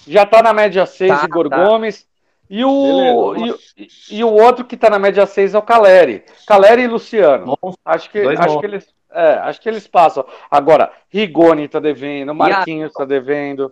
[0.07, 1.63] Já tá na média 6, Tá, Igor tá.
[1.63, 2.07] Gomes.
[2.49, 3.35] E o,
[3.77, 6.23] e, e o outro que tá na média 6 é o Caleri.
[6.45, 7.57] Caleri e Luciano.
[7.61, 7.81] Monstro.
[7.83, 8.93] Acho que, acho que eles.
[9.11, 10.25] É, acho que eles passam.
[10.49, 13.71] Agora, Rigoni tá devendo, Marquinhos tá devendo.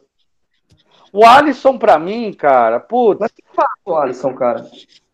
[1.11, 3.19] O Alisson, pra mim, cara, putz.
[3.19, 4.65] Mas que fala o Alisson, cara?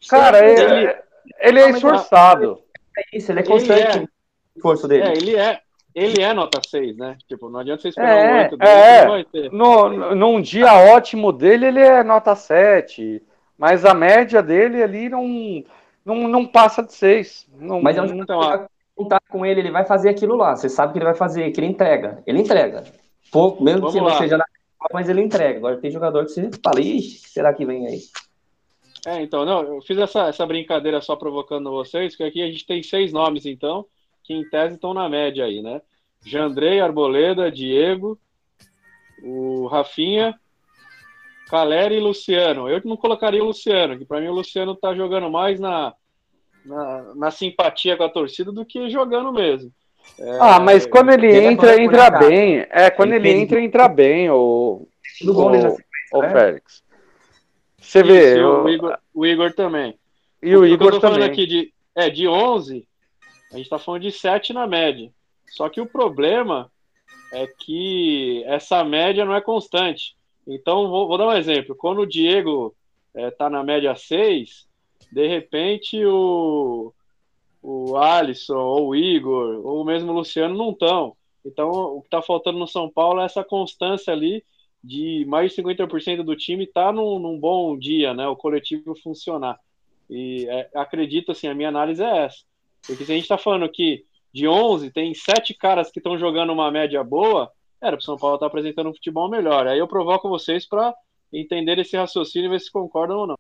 [0.08, 0.96] Cara, ele,
[1.40, 2.62] ele é esforçado.
[2.98, 3.98] É isso, ele é constante.
[3.98, 4.10] Ele o
[4.58, 5.04] esforço dele.
[5.04, 5.62] É, ele é,
[6.00, 7.18] ele é nota 6, né?
[7.28, 9.02] Tipo, não adianta você esperar É, um 8 dele, é.
[9.02, 9.52] não vai ter.
[9.52, 13.22] No, num dia ótimo dele, ele é nota 7.
[13.58, 15.64] Mas a média dele ali não,
[16.06, 17.48] não, não passa de 6.
[17.60, 20.36] Não, Mas é um não- Então, que vai contar com ele, ele vai fazer aquilo
[20.36, 20.56] lá.
[20.56, 22.22] Você sabe que ele vai fazer, que ele entrega.
[22.28, 22.84] Ele entrega.
[23.32, 24.18] Pouco, mesmo Vamos que não lá.
[24.18, 24.46] seja na
[24.94, 25.58] mas ele entrega.
[25.58, 28.00] Agora tem jogador que você fala, ixi, será que vem aí?
[29.06, 32.66] É, então, não, eu fiz essa, essa brincadeira só provocando vocês, porque aqui a gente
[32.66, 33.86] tem seis nomes, então,
[34.28, 35.82] que em tese estão na média aí, né?
[36.26, 38.20] Jandrei, Arboleda, Diego,
[39.24, 40.38] o Rafinha,
[41.50, 42.70] Caleri e Luciano.
[42.70, 45.94] Eu não colocaria o Luciano, que para mim o Luciano tá jogando mais na,
[46.66, 49.72] na, na simpatia com a torcida do que jogando mesmo.
[50.20, 52.30] É, Ah, mas quando ele Ele entra, agora entra conectado.
[52.30, 52.66] bem.
[52.70, 54.88] É, quando Ele ele entra, entra bem, o,
[55.26, 55.32] o,
[56.14, 56.32] o né?
[56.34, 56.84] Félix.
[57.80, 59.98] Você isso, vê, o, o- Igor, o Igor também.
[60.44, 61.32] e o que eu Igor tô falando também.
[61.32, 62.86] aqui de, é, de 11,
[63.52, 65.12] a gente tá falando de 7 na média.
[65.48, 66.72] Só que o problema
[67.32, 70.16] é que essa média não é constante.
[70.46, 71.76] Então, vou, vou dar um exemplo.
[71.76, 72.76] Quando o Diego
[73.14, 74.68] é, tá na média 6,
[75.12, 76.94] de repente o,
[77.62, 81.16] o Alisson, ou o Igor, ou mesmo o Luciano não estão.
[81.46, 84.44] Então, o que tá faltando no São Paulo é essa constância ali
[84.84, 88.28] de mais de 50% do time tá num, num bom dia, né?
[88.28, 89.60] O coletivo funcionar.
[90.10, 92.44] E é, acredito, assim, a minha análise é essa.
[92.88, 96.54] Porque se a gente está falando que de 11 tem sete caras que estão jogando
[96.54, 99.68] uma média boa, era para o São Paulo estar apresentando um futebol melhor.
[99.68, 100.96] Aí eu provoco vocês para
[101.32, 103.36] entender esse raciocínio e ver se concordam ou não.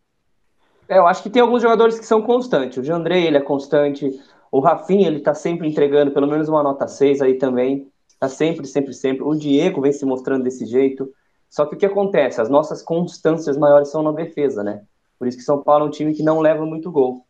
[0.89, 2.77] É, eu acho que tem alguns jogadores que são constantes.
[2.77, 4.19] O Jandrei, ele é constante.
[4.51, 7.91] O Rafinha, ele tá sempre entregando pelo menos uma nota 6 aí também.
[8.19, 9.23] Tá sempre, sempre, sempre.
[9.23, 11.11] O Diego vem se mostrando desse jeito.
[11.49, 12.41] Só que o que acontece?
[12.41, 14.83] As nossas constâncias maiores são na defesa, né?
[15.19, 17.26] Por isso que São Paulo é um time que não leva muito gol.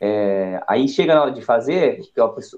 [0.00, 2.00] É, aí chega na hora de fazer,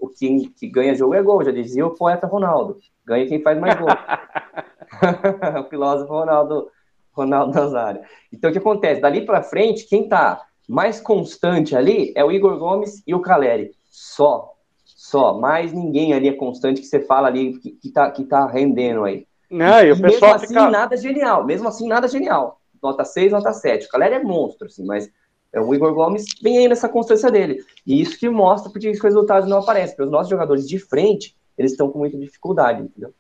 [0.00, 2.78] o que, que ganha jogo é gol, já dizia o poeta Ronaldo.
[3.06, 3.88] Ganha quem faz mais gol.
[5.60, 6.70] o filósofo Ronaldo,
[7.12, 8.02] Ronaldo Nazário.
[8.32, 9.00] Então o que acontece?
[9.00, 13.72] Dali para frente, quem tá mais constante ali é o Igor Gomes e o Caleri.
[13.90, 14.54] Só.
[14.84, 15.38] Só.
[15.38, 19.04] Mais ninguém ali é constante que você fala ali que, que, tá, que tá rendendo
[19.04, 19.26] aí.
[19.50, 20.70] Não, e o E pessoal mesmo assim, fica.
[20.70, 21.44] nada genial.
[21.44, 22.60] Mesmo assim, nada genial.
[22.82, 23.86] Nota 6, nota 7.
[23.86, 25.10] O Caleri é monstro, assim, mas
[25.54, 27.64] o Igor Gomes vem aí nessa constância dele.
[27.86, 29.96] E isso que mostra porque os resultados não aparecem.
[29.96, 33.14] Porque os nossos jogadores de frente, eles estão com muita dificuldade, entendeu?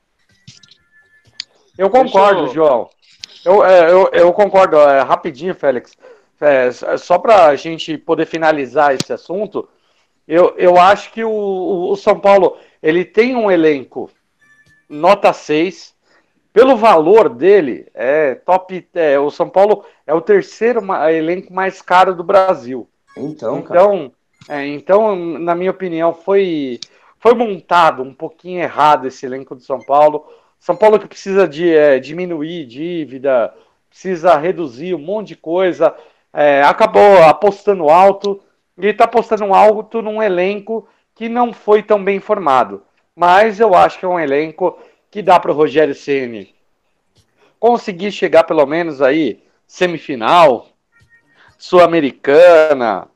[1.76, 2.90] Eu concordo, eu- João.
[3.44, 4.76] Eu, é, eu, eu concordo.
[4.76, 5.96] É, rapidinho, Félix.
[6.40, 9.68] É, só para a gente poder finalizar esse assunto,
[10.26, 14.10] eu, eu acho que o, o- o São Paulo ele tem um elenco
[14.88, 15.94] nota 6.
[16.58, 18.84] Pelo valor dele, é top.
[18.92, 22.88] É, o São Paulo é o terceiro elenco mais caro do Brasil.
[23.16, 23.58] Então.
[23.58, 24.12] Então,
[24.48, 26.80] é, então, na minha opinião, foi,
[27.20, 30.26] foi montado um pouquinho errado esse elenco do São Paulo.
[30.58, 33.54] São Paulo que precisa de é, diminuir dívida,
[33.88, 35.94] precisa reduzir um monte de coisa,
[36.32, 38.40] é, acabou apostando alto
[38.76, 42.82] e está apostando alto num elenco que não foi tão bem formado.
[43.14, 44.76] Mas eu acho que é um elenco
[45.10, 46.54] que dá para o Rogério Ceni
[47.58, 50.68] conseguir chegar pelo menos aí semifinal,
[51.58, 53.08] sul-americana,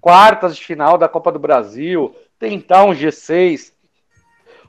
[0.00, 3.72] quartas de final da Copa do Brasil, tentar um G6.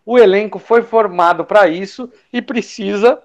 [0.06, 3.22] O elenco foi formado para isso e precisa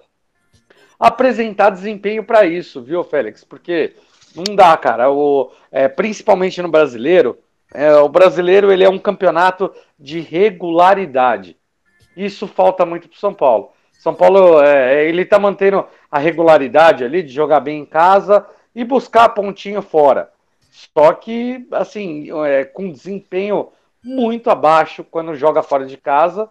[0.99, 3.43] apresentar desempenho para isso, viu, Félix?
[3.43, 3.95] Porque
[4.35, 5.09] não dá, cara.
[5.09, 7.37] O, é, principalmente no brasileiro,
[7.73, 11.57] é, o brasileiro ele é um campeonato de regularidade.
[12.15, 13.71] Isso falta muito para São Paulo.
[13.91, 18.45] São Paulo é, ele está mantendo a regularidade ali de jogar bem em casa
[18.75, 20.29] e buscar pontinho fora.
[20.71, 23.69] Só que, assim, é, com desempenho
[24.03, 26.49] muito abaixo quando joga fora de casa.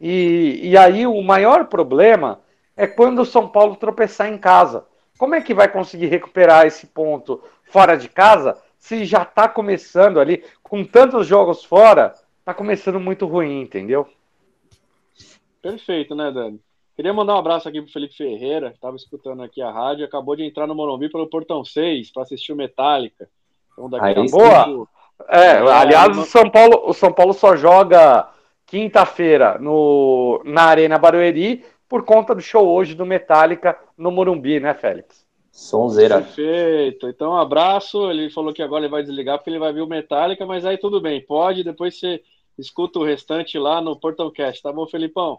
[0.00, 2.40] E, e aí o maior problema
[2.76, 4.86] é quando o São Paulo tropeçar em casa.
[5.18, 10.20] Como é que vai conseguir recuperar esse ponto fora de casa se já está começando
[10.20, 14.06] ali, com tantos jogos fora, está começando muito ruim, entendeu?
[15.64, 16.60] Perfeito, né, Dani?
[16.94, 20.36] Queria mandar um abraço aqui pro Felipe Ferreira, que estava escutando aqui a rádio, acabou
[20.36, 23.26] de entrar no Morumbi pelo Portão 6 para assistir o Metallica.
[23.72, 24.88] Então daqui Aí a pouco.
[25.26, 28.28] É, É, aliás, não- o São Paulo, o São Paulo só joga
[28.66, 34.74] quinta-feira no na Arena Barueri por conta do show hoje do Metallica no Morumbi, né,
[34.74, 35.26] Félix?
[35.50, 36.16] Sonzeira.
[36.16, 37.08] Perfeito.
[37.08, 38.10] Então, um abraço.
[38.10, 40.76] Ele falou que agora ele vai desligar porque ele vai ver o Metallica, mas aí
[40.76, 41.24] tudo bem.
[41.24, 42.20] Pode, depois você
[42.58, 45.38] escuta o restante lá no Portãocast, tá bom, Felipão?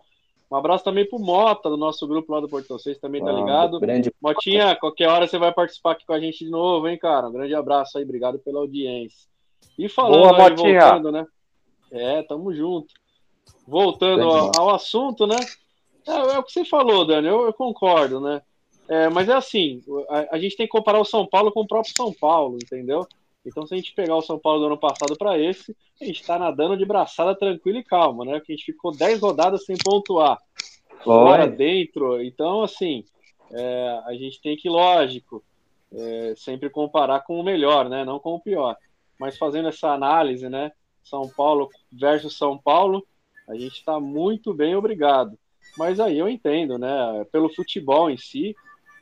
[0.51, 3.79] Um abraço também pro Mota, do nosso grupo lá do Portão 6, também tá ligado.
[3.79, 7.27] Grande Motinha, qualquer hora você vai participar aqui com a gente de novo, hein, cara?
[7.27, 9.27] Um grande abraço aí, obrigado pela audiência.
[9.77, 10.79] E falando Boa, aí, Motinha.
[10.79, 11.27] voltando, né?
[11.91, 12.93] É, tamo junto.
[13.67, 15.37] Voltando ao, ao assunto, né?
[16.07, 18.41] É, é o que você falou, Dani, eu, eu concordo, né?
[18.87, 21.67] É, mas é assim, a, a gente tem que comparar o São Paulo com o
[21.67, 23.07] próprio São Paulo, entendeu?
[23.45, 26.25] Então, se a gente pegar o São Paulo do ano passado para esse, a gente
[26.25, 28.39] tá nadando de braçada tranquila e calma, né?
[28.39, 30.39] Porque a gente ficou 10 rodadas sem pontuar
[31.03, 32.21] fora, dentro.
[32.21, 33.05] Então, assim,
[33.51, 35.43] é, a gente tem que, lógico,
[35.93, 38.03] é, sempre comparar com o melhor, né?
[38.03, 38.75] Não com o pior.
[39.19, 40.71] Mas fazendo essa análise, né?
[41.03, 43.05] São Paulo versus São Paulo,
[43.47, 45.37] a gente está muito bem, obrigado.
[45.77, 47.25] Mas aí eu entendo, né?
[47.31, 48.55] Pelo futebol em si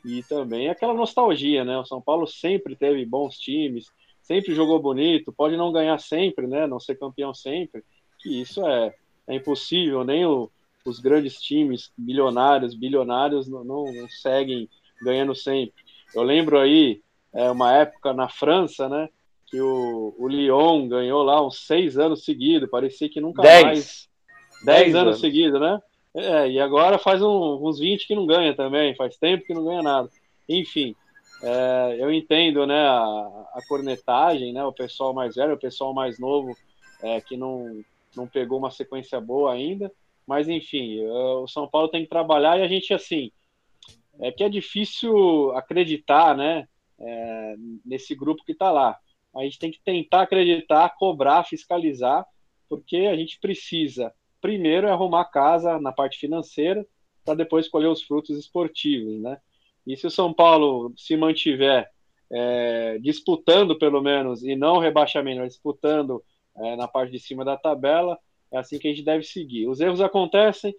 [0.04, 1.78] e também aquela nostalgia, né?
[1.78, 3.86] O São Paulo sempre teve bons times,
[4.24, 6.66] sempre jogou bonito, pode não ganhar sempre, né?
[6.66, 7.84] Não ser campeão sempre,
[8.18, 8.92] que isso é,
[9.28, 10.50] é impossível, nem o,
[10.84, 14.68] os grandes times milionários, bilionários não, não, não seguem
[15.02, 15.74] ganhando sempre.
[16.14, 17.00] Eu lembro aí
[17.32, 19.08] é, uma época na França, né?
[19.46, 23.62] Que o, o Lyon ganhou lá uns seis anos seguidos, parecia que nunca mais.
[23.62, 24.08] Dez.
[24.64, 25.20] Dez Dez anos, anos.
[25.20, 25.80] seguidos, né?
[26.16, 29.64] É, e agora faz um- uns 20 que não ganha também, faz tempo que não
[29.64, 30.08] ganha nada.
[30.48, 30.94] Enfim,
[31.44, 36.18] é, eu entendo né, a, a cornetagem, né, o pessoal mais velho, o pessoal mais
[36.18, 36.56] novo
[37.02, 37.84] é, que não,
[38.16, 39.92] não pegou uma sequência boa ainda,
[40.26, 43.30] mas enfim, o São Paulo tem que trabalhar e a gente, assim,
[44.20, 46.66] é que é difícil acreditar né,
[46.98, 48.98] é, nesse grupo que está lá.
[49.36, 52.24] A gente tem que tentar acreditar, cobrar, fiscalizar,
[52.68, 56.86] porque a gente precisa primeiro arrumar casa na parte financeira
[57.24, 59.38] para depois colher os frutos esportivos, né?
[59.86, 61.88] E se o São Paulo se mantiver
[62.30, 66.22] é, disputando pelo menos e não rebaixamento, mas disputando
[66.56, 68.18] é, na parte de cima da tabela,
[68.52, 69.68] é assim que a gente deve seguir.
[69.68, 70.74] Os erros acontecem.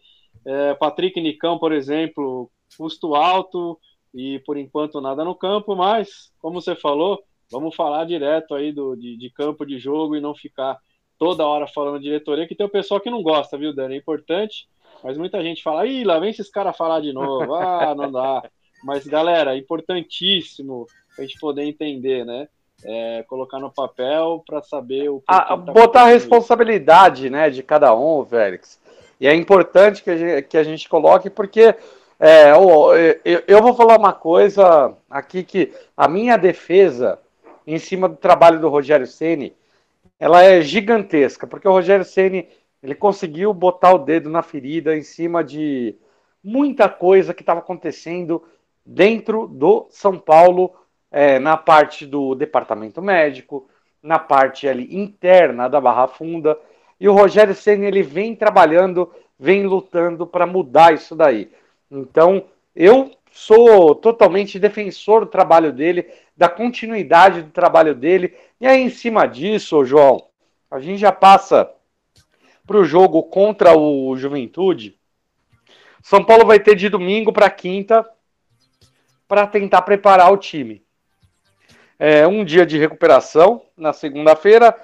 [0.45, 3.79] É, Patrick Nicão, por exemplo, custo alto
[4.13, 8.95] e por enquanto nada no campo, mas como você falou, vamos falar direto aí do,
[8.95, 10.77] de, de campo de jogo e não ficar
[11.17, 13.95] toda hora falando diretoria, que tem o pessoal que não gosta, viu, Dani?
[13.95, 14.67] É importante,
[15.03, 18.43] mas muita gente fala, ih, lá vem esses caras falar de novo, ah, não dá.
[18.85, 20.85] Mas, galera, é importantíssimo
[21.17, 22.47] a gente poder entender, né?
[22.83, 27.49] É, colocar no papel para saber o que, Ah, que tá botar a responsabilidade né,
[27.49, 28.79] de cada um, Félix.
[29.19, 31.73] E é importante que a gente, que a gente coloque, porque
[32.19, 37.17] é, eu, eu vou falar uma coisa aqui que a minha defesa
[37.65, 39.51] em cima do trabalho do Rogério Ceni,
[40.19, 42.47] ela é gigantesca, porque o Rogério Ceni
[42.83, 45.95] ele conseguiu botar o dedo na ferida em cima de
[46.43, 48.43] muita coisa que estava acontecendo
[48.85, 50.73] dentro do São Paulo,
[51.11, 53.67] é, na parte do departamento médico,
[54.03, 56.57] na parte ali interna da Barra Funda.
[56.99, 61.49] E o Rogério Ceni ele vem trabalhando, vem lutando para mudar isso daí.
[61.89, 66.07] Então, eu sou totalmente defensor do trabalho dele,
[66.37, 68.35] da continuidade do trabalho dele.
[68.61, 70.27] E aí, em cima disso, João,
[70.69, 71.69] a gente já passa
[72.65, 74.97] para o jogo contra o Juventude.
[76.01, 78.07] São Paulo vai ter de domingo para quinta
[79.27, 80.83] para tentar preparar o time.
[81.97, 84.75] É um dia de recuperação na segunda-feira.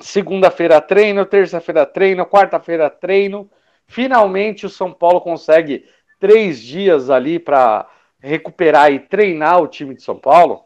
[0.00, 3.50] Segunda-feira treino, terça-feira treino, quarta-feira treino.
[3.86, 5.84] Finalmente o São Paulo consegue
[6.18, 7.86] três dias ali para
[8.18, 10.64] recuperar e treinar o time de São Paulo,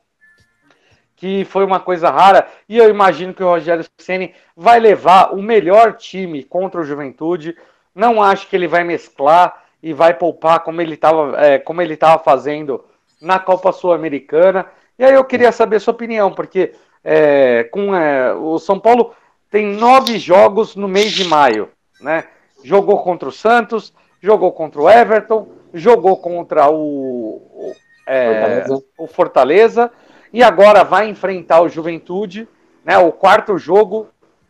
[1.16, 2.46] que foi uma coisa rara.
[2.68, 7.56] E eu imagino que o Rogério Ceni vai levar o melhor time contra o Juventude.
[7.94, 11.92] Não acho que ele vai mesclar e vai poupar como ele estava é, como ele
[11.92, 12.82] estava fazendo
[13.20, 14.64] na Copa Sul-Americana.
[14.98, 16.72] E aí eu queria saber a sua opinião, porque
[17.04, 19.14] é, com é, o São Paulo
[19.50, 21.68] tem nove jogos no mês de maio,
[22.00, 22.24] né?
[22.64, 27.72] Jogou contra o Santos, jogou contra o Everton, jogou contra o, o,
[28.06, 28.84] é, Fortaleza.
[28.96, 29.92] o Fortaleza
[30.32, 32.48] e agora vai enfrentar o Juventude,
[32.82, 32.96] né?
[32.96, 34.08] O quarto jogo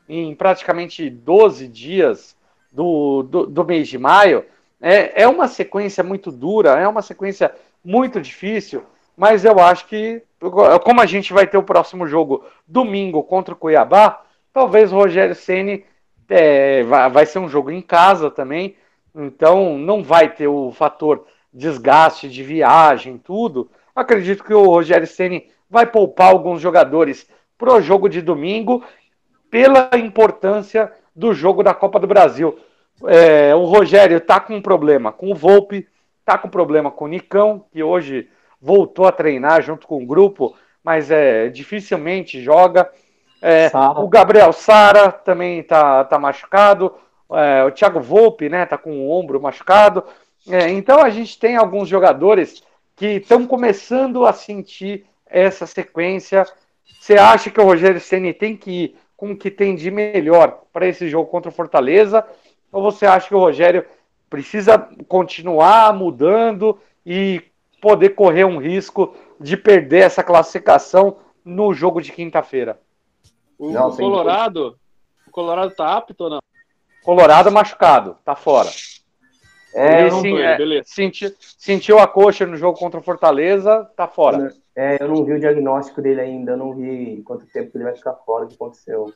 [0.08, 2.36] em praticamente 12 dias
[2.70, 4.44] do, do, do mês de maio.
[4.86, 8.84] É, é uma sequência muito dura, é uma sequência muito difícil,
[9.16, 10.22] mas eu acho que,
[10.84, 14.22] como a gente vai ter o próximo jogo domingo contra o Cuiabá,
[14.52, 15.86] talvez o Rogério Ceni
[16.28, 18.76] é, vai, ser um jogo em casa também,
[19.14, 23.70] então não vai ter o fator desgaste de viagem, tudo.
[23.96, 27.26] Acredito que o Rogério Ceni vai poupar alguns jogadores
[27.56, 28.84] pro jogo de domingo
[29.50, 32.58] pela importância do jogo da Copa do Brasil.
[33.06, 35.86] É, o Rogério tá com um problema com o Volpe,
[36.24, 38.28] tá com problema com o Nicão, que hoje
[38.60, 42.90] voltou a treinar junto com o grupo, mas é, dificilmente joga.
[43.42, 46.94] É, o Gabriel Sara também tá, tá machucado.
[47.30, 50.04] É, o Thiago Volpe, né, tá com o ombro machucado.
[50.48, 52.62] É, então a gente tem alguns jogadores
[52.96, 56.46] que estão começando a sentir essa sequência.
[57.00, 60.62] Você acha que o Rogério Ceni tem que ir com o que tem de melhor
[60.72, 62.24] para esse jogo contra o Fortaleza?
[62.74, 63.86] Ou você acha que o Rogério
[64.28, 67.40] precisa continuar mudando e
[67.80, 72.80] poder correr um risco de perder essa classificação no jogo de quinta-feira?
[73.56, 74.76] O, não, o Colorado,
[75.24, 76.40] o Colorado tá apto ou não?
[77.04, 78.70] Colorado machucado, tá fora.
[79.72, 84.52] É, sim, é, sentiu, sentiu a coxa no jogo contra o Fortaleza, tá fora.
[84.74, 87.94] É, eu não vi o diagnóstico dele ainda, eu não vi quanto tempo ele vai
[87.94, 89.12] ficar fora, o que aconteceu.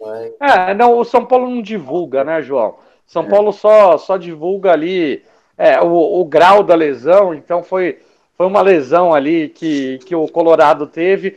[0.00, 0.32] Mas...
[0.40, 2.76] É, não, o São Paulo não divulga, né, João?
[3.06, 3.26] São.
[3.26, 5.22] Paulo só, só divulga ali
[5.56, 8.00] é, o, o grau da lesão, então foi,
[8.36, 11.36] foi uma lesão ali que, que o Colorado teve.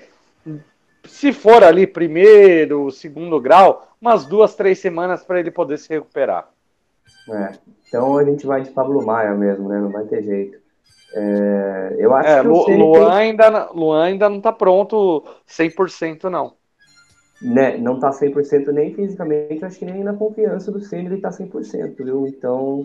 [1.06, 6.50] Se for ali primeiro, segundo grau, umas duas, três semanas para ele poder se recuperar.
[7.30, 7.52] É,
[7.88, 9.80] então a gente vai de Pablo Maia mesmo, né?
[9.80, 10.60] Não vai ter jeito.
[11.14, 13.18] É, eu acho é, que o Luan, tem...
[13.18, 16.54] ainda, Luan ainda não está pronto 100% não.
[17.42, 21.30] Né, não está 100% nem fisicamente, acho que nem na confiança do Ceni ele está
[21.30, 22.28] 100%, viu?
[22.28, 22.84] Então,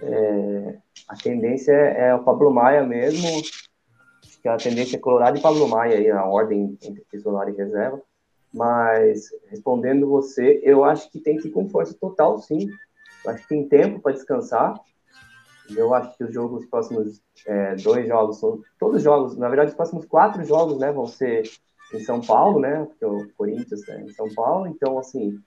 [0.00, 0.78] é,
[1.08, 5.42] a tendência é, é o Pablo Maia mesmo, acho que a tendência é Colorado e
[5.42, 8.00] Pablo Maia aí, a ordem entre titular e reserva,
[8.54, 12.68] mas respondendo você, eu acho que tem que ir com força total, sim.
[13.24, 14.80] Eu acho que tem tempo para descansar,
[15.76, 19.48] eu acho que os jogos, os próximos é, dois jogos, são todos os jogos, na
[19.48, 21.42] verdade, os próximos quatro jogos, né, vão ser
[21.92, 25.38] em São Paulo, né, porque o Corinthians é em São Paulo, então, assim,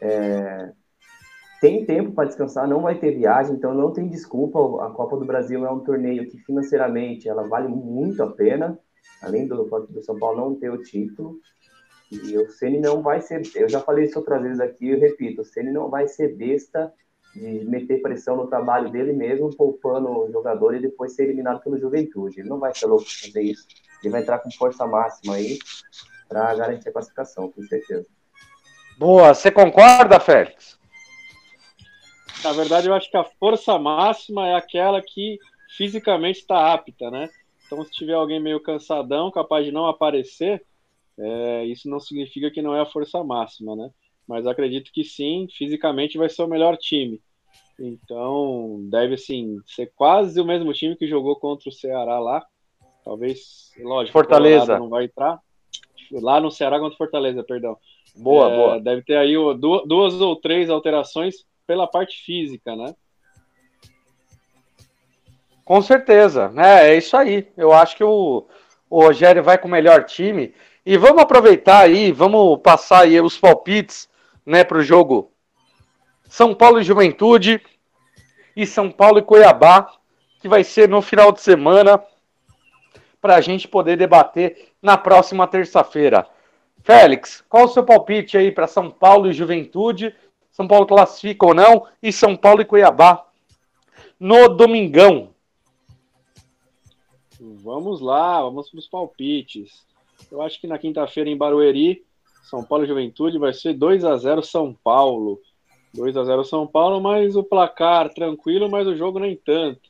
[0.00, 0.72] é,
[1.60, 4.58] tem tempo para descansar, não vai ter viagem, então não tem desculpa.
[4.84, 8.78] A Copa do Brasil é um torneio que financeiramente ela vale muito a pena,
[9.22, 11.38] além do, do São Paulo não ter o título.
[12.12, 15.40] E o Ceni não vai ser, eu já falei isso outras vezes aqui, eu repito,
[15.40, 16.92] o Ceni não vai ser besta
[17.34, 21.78] de meter pressão no trabalho dele mesmo, poupando o jogador e depois ser eliminado pelo
[21.78, 22.40] Juventude.
[22.40, 23.66] Ele não vai ser louco fazer isso.
[24.04, 25.58] Ele vai entrar com força máxima aí
[26.28, 28.06] para garantir a classificação, com certeza.
[28.98, 30.78] Boa, você concorda, Félix?
[32.42, 35.38] Na verdade, eu acho que a força máxima é aquela que
[35.76, 37.30] fisicamente está apta, né?
[37.66, 40.64] Então, se tiver alguém meio cansadão, capaz de não aparecer,
[41.18, 43.90] é, isso não significa que não é a força máxima, né?
[44.26, 47.20] mas acredito que sim, fisicamente vai ser o melhor time.
[47.78, 52.44] Então, deve sim ser quase o mesmo time que jogou contra o Ceará lá.
[53.04, 55.38] Talvez, lógico, Fortaleza não vai entrar.
[56.10, 57.76] Lá no Ceará contra Fortaleza, perdão.
[58.14, 58.80] Boa, é, boa.
[58.80, 59.34] Deve ter aí
[59.86, 62.94] duas ou três alterações pela parte física, né?
[65.64, 66.90] Com certeza, né?
[66.90, 67.48] É isso aí.
[67.56, 68.46] Eu acho que o,
[68.88, 70.54] o Rogério vai com o melhor time.
[70.86, 74.08] E vamos aproveitar aí, vamos passar aí os palpites
[74.44, 75.32] né, para o jogo
[76.28, 77.60] São Paulo e Juventude
[78.54, 79.90] e São Paulo e Cuiabá,
[80.40, 82.02] que vai ser no final de semana,
[83.24, 86.28] para a gente poder debater na próxima terça-feira.
[86.82, 90.14] Félix, qual o seu palpite aí para São Paulo e Juventude?
[90.50, 91.86] São Paulo classifica ou não?
[92.02, 93.26] E São Paulo e Cuiabá
[94.20, 95.30] no domingão.
[97.40, 99.86] Vamos lá, vamos para os palpites.
[100.30, 102.04] Eu acho que na quinta-feira em Barueri
[102.42, 105.40] são Paulo e Juventude vai ser 2 a 0 São Paulo.
[105.94, 109.80] 2 a 0 São Paulo, mas o placar tranquilo, mas o jogo nem tanto.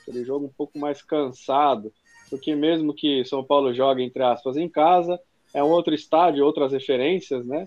[0.00, 1.92] Aquele jogo um pouco mais cansado,
[2.28, 5.18] porque mesmo que São Paulo jogue entre aspas em casa,
[5.54, 7.64] é um outro estádio, outras referências, né?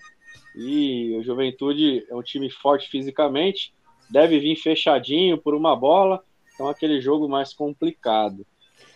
[0.55, 3.73] E o Juventude é um time forte fisicamente,
[4.09, 6.21] deve vir fechadinho por uma bola,
[6.53, 8.45] então aquele jogo mais complicado.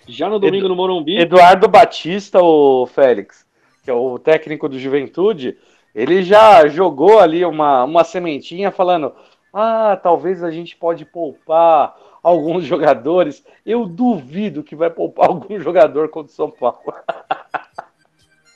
[0.07, 1.17] Já no domingo no Morumbi.
[1.17, 3.45] Eduardo Batista, o Félix
[3.85, 5.55] que é o técnico do Juventude,
[5.93, 9.13] ele já jogou ali uma, uma sementinha falando:
[9.53, 11.95] ah, talvez a gente pode poupar
[12.25, 13.45] alguns jogadores.
[13.63, 16.93] Eu duvido que vai poupar algum jogador contra o São Paulo.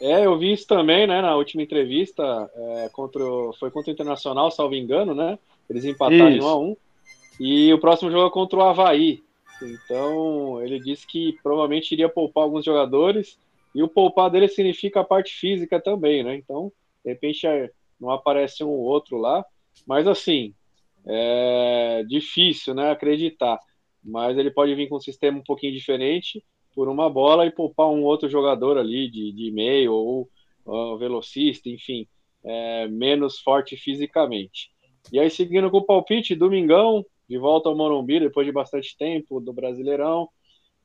[0.01, 3.93] É, eu vi isso também, né, na última entrevista, é, contra o, foi contra o
[3.93, 5.37] Internacional, salvo engano, né?
[5.69, 6.47] Eles empataram isso.
[6.47, 6.77] 1 a 1
[7.39, 9.21] E o próximo jogo é contra o Havaí.
[9.61, 13.37] Então, ele disse que provavelmente iria poupar alguns jogadores
[13.75, 16.33] e o poupar dele significa a parte física também, né?
[16.35, 16.71] Então,
[17.03, 19.45] de repente é, não aparece um ou outro lá,
[19.85, 20.53] mas assim,
[21.05, 22.91] é difícil, né?
[22.91, 23.59] Acreditar.
[24.03, 26.43] Mas ele pode vir com um sistema um pouquinho diferente
[26.73, 30.29] por uma bola e poupar um outro jogador ali de, de meio ou
[30.65, 32.07] uh, velocista, enfim,
[32.43, 34.71] é, menos forte fisicamente.
[35.11, 39.39] E aí, seguindo com o palpite, domingão, de volta ao Morumbi, depois de bastante tempo
[39.39, 40.29] do Brasileirão,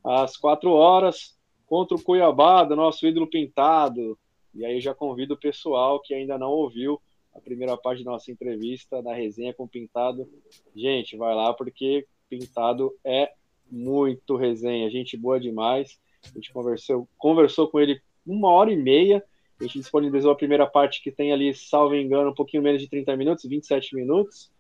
[0.02, 1.36] às quatro horas,
[1.66, 4.18] contra o Cuiabá, do nosso ídolo pintado.
[4.54, 7.00] E aí já convido o pessoal que ainda não ouviu
[7.34, 10.28] a primeira parte da nossa entrevista, da resenha com Pintado.
[10.74, 13.32] Gente, vai lá porque Pintado é
[13.70, 15.98] muito resenha, gente boa demais.
[16.24, 19.22] A gente conversou, conversou com ele uma hora e meia.
[19.60, 22.88] A gente disponibilizou a primeira parte que tem ali, salvo engano, um pouquinho menos de
[22.88, 24.50] 30 minutos, 27 minutos.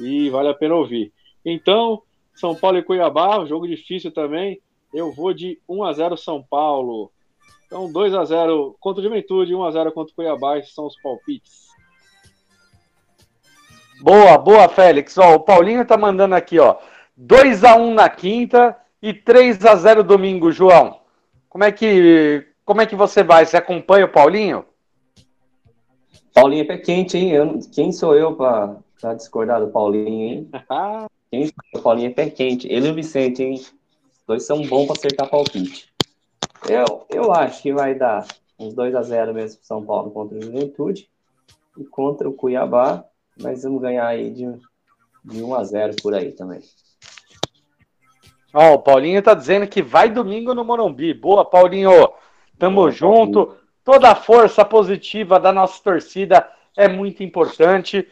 [0.00, 1.12] E vale a pena ouvir.
[1.44, 2.02] Então,
[2.34, 4.60] São Paulo e Cuiabá, jogo difícil também.
[4.92, 7.10] Eu vou de 1 a 0 São Paulo.
[7.66, 10.86] Então, 2 a 0 contra o Juventude, 1 a 0 contra o Cuiabá, esses são
[10.86, 11.71] os palpites.
[14.02, 15.16] Boa, boa, Félix.
[15.16, 16.76] Ó, o Paulinho tá mandando aqui, ó.
[17.16, 20.98] 2 a 1 na quinta e 3 a 0 domingo, João.
[21.48, 23.46] Como é que como é que você vai?
[23.46, 24.64] Você acompanha o Paulinho?
[26.34, 27.30] Paulinho é pé quente, hein?
[27.30, 30.50] Eu, quem sou eu para discordar do Paulinho, hein?
[31.30, 31.82] quem sou eu?
[31.82, 32.66] Paulinho é pé quente.
[32.66, 33.54] Ele e o Vicente, hein?
[33.54, 35.92] Os dois são bons para acertar palpite.
[36.68, 38.26] Eu, eu acho que vai dar
[38.58, 41.08] uns 2 a 0 mesmo para São Paulo contra o Juventude
[41.78, 43.04] e contra o Cuiabá,
[43.40, 44.46] mas vamos ganhar aí de,
[45.24, 46.60] de 1 a 0 por aí também.
[48.54, 51.14] Ó, oh, o Paulinho tá dizendo que vai domingo no Morumbi.
[51.14, 52.12] Boa, Paulinho.
[52.58, 53.46] Tamo Boa, junto.
[53.46, 53.62] Paulinho.
[53.84, 58.06] Toda a força positiva da nossa torcida é muito importante.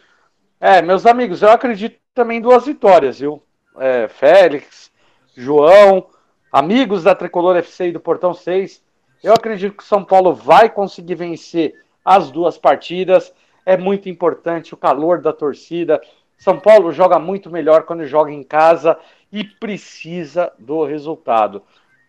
[0.58, 3.42] É, meus amigos, eu acredito também em duas vitórias, viu?
[3.78, 4.90] É, Félix,
[5.36, 6.06] João,
[6.50, 8.82] amigos da Tricolor FC e do Portão 6,
[9.22, 13.32] eu acredito que o São Paulo vai conseguir vencer as duas partidas.
[13.64, 16.00] É muito importante o calor da torcida.
[16.38, 18.98] São Paulo joga muito melhor quando joga em casa
[19.30, 21.62] e precisa do resultado.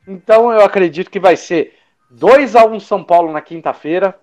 [0.08, 1.74] Então eu acredito que vai ser
[2.10, 4.18] 2 a 1 São Paulo na quinta-feira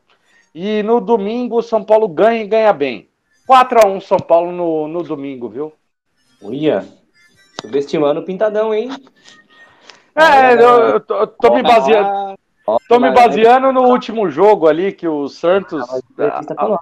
[0.54, 3.08] e no domingo São Paulo ganha e ganha bem.
[3.46, 5.72] 4 a 1 São Paulo no, no domingo, viu?
[6.42, 6.86] Uia,
[7.60, 8.90] subestimando o Pintadão, hein?
[10.14, 12.38] É, eu, eu tô, tô me baseando.
[12.88, 15.82] Tô me baseando no último jogo ali que o Santos.
[16.18, 16.78] Ah,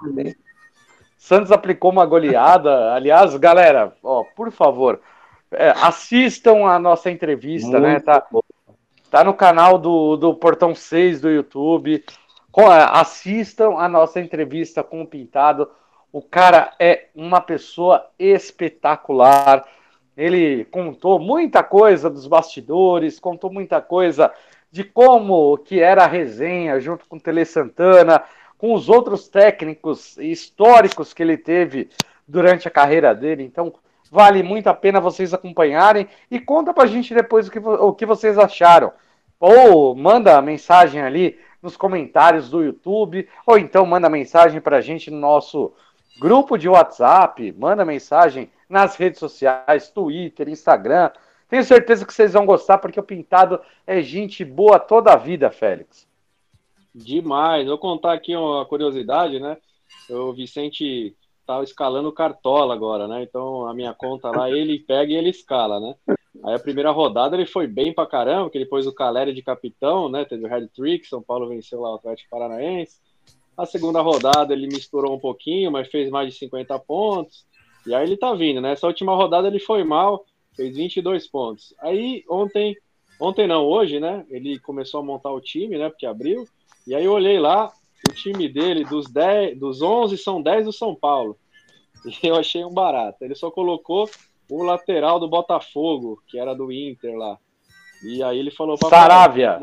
[1.17, 2.93] Santos aplicou uma goleada.
[2.95, 4.99] Aliás, galera, ó, por favor,
[5.51, 7.91] é, assistam a nossa entrevista, né?
[7.91, 7.99] Muito né?
[7.99, 8.27] Tá,
[9.09, 12.03] tá no canal do, do Portão 6 do YouTube.
[12.91, 15.69] Assistam a nossa entrevista com o Pintado.
[16.11, 19.63] O cara é uma pessoa espetacular.
[20.15, 24.33] Ele contou muita coisa dos bastidores, contou muita coisa
[24.71, 28.23] de como que era a resenha junto com o Tele Santana,
[28.57, 31.89] com os outros técnicos históricos que ele teve
[32.27, 33.43] durante a carreira dele.
[33.43, 33.73] Então,
[34.11, 38.05] vale muito a pena vocês acompanharem e conta pra gente depois o que, o que
[38.05, 38.91] vocês acharam.
[39.39, 45.17] Ou manda mensagem ali nos comentários do YouTube, ou então manda mensagem pra gente no
[45.17, 45.73] nosso
[46.19, 51.11] grupo de WhatsApp, manda mensagem nas redes sociais, Twitter, Instagram.
[51.49, 55.49] Tenho certeza que vocês vão gostar, porque o Pintado é gente boa toda a vida,
[55.49, 56.07] Félix.
[56.93, 57.67] Demais.
[57.67, 59.57] Vou contar aqui uma curiosidade, né?
[60.09, 63.23] O Vicente tá escalando cartola agora, né?
[63.23, 65.95] Então a minha conta lá, ele pega e ele escala, né?
[66.43, 69.41] Aí a primeira rodada ele foi bem pra caramba, que ele pôs o Caleri de
[69.41, 70.25] capitão, né?
[70.25, 72.99] Teve o Red Trick, São Paulo venceu lá o Atlético Paranaense.
[73.57, 77.45] A segunda rodada ele misturou um pouquinho, mas fez mais de 50 pontos.
[77.85, 78.73] E aí ele tá vindo, né?
[78.73, 80.25] Essa última rodada ele foi mal,
[80.57, 81.73] fez 22 pontos.
[81.79, 82.75] Aí ontem,
[83.21, 84.25] ontem não, hoje, né?
[84.29, 85.89] Ele começou a montar o time, né?
[85.89, 86.45] Porque abriu.
[86.85, 87.71] E aí eu olhei lá,
[88.09, 91.37] o time dele, dos, 10, dos 11, são 10 do São Paulo.
[92.05, 93.23] E eu achei um barato.
[93.23, 94.09] Ele só colocou
[94.49, 97.37] o lateral do Botafogo, que era do Inter lá.
[98.03, 99.59] E aí ele falou para Saravia.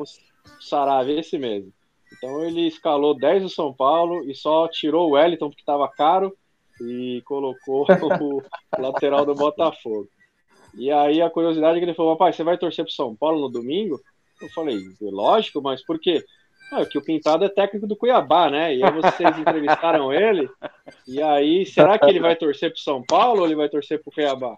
[0.60, 1.72] Saravia, esse mesmo.
[2.12, 6.36] Então ele escalou 10 do São Paulo e só tirou o Wellington porque estava caro
[6.80, 7.86] e colocou
[8.20, 8.42] o
[8.78, 10.08] lateral do Botafogo.
[10.76, 13.40] E aí a curiosidade é que ele falou: "Rapaz, você vai torcer pro São Paulo
[13.40, 14.00] no domingo?"
[14.40, 16.24] Eu falei: "Lógico, mas por quê?"
[16.72, 18.74] Ah, que o Pintado é técnico do Cuiabá, né?
[18.74, 20.48] E aí vocês entrevistaram ele.
[21.06, 24.10] E aí, será que ele vai torcer pro São Paulo ou ele vai torcer pro
[24.10, 24.56] Cuiabá?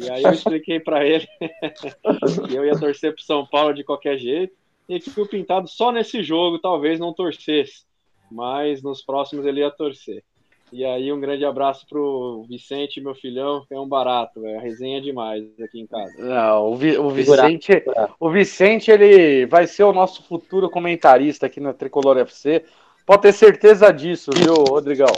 [0.00, 1.26] E aí eu expliquei para ele
[2.48, 4.54] que eu ia torcer pro São Paulo de qualquer jeito.
[4.88, 7.84] E que o Pintado só nesse jogo talvez não torcesse.
[8.30, 10.24] Mas nos próximos ele ia torcer.
[10.72, 14.96] E aí, um grande abraço pro Vicente, meu filhão, que é um barato, a resenha
[14.96, 16.14] é demais aqui em casa.
[16.16, 17.84] Não, o, Vi, o Vicente,
[18.18, 22.64] o Vicente, ele vai ser o nosso futuro comentarista aqui na Tricolor FC.
[23.04, 25.08] Pode ter certeza disso, viu, Rodrigão?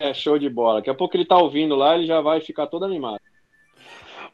[0.00, 0.78] É show de bola.
[0.78, 3.20] Daqui a pouco ele tá ouvindo lá, ele já vai ficar todo animado.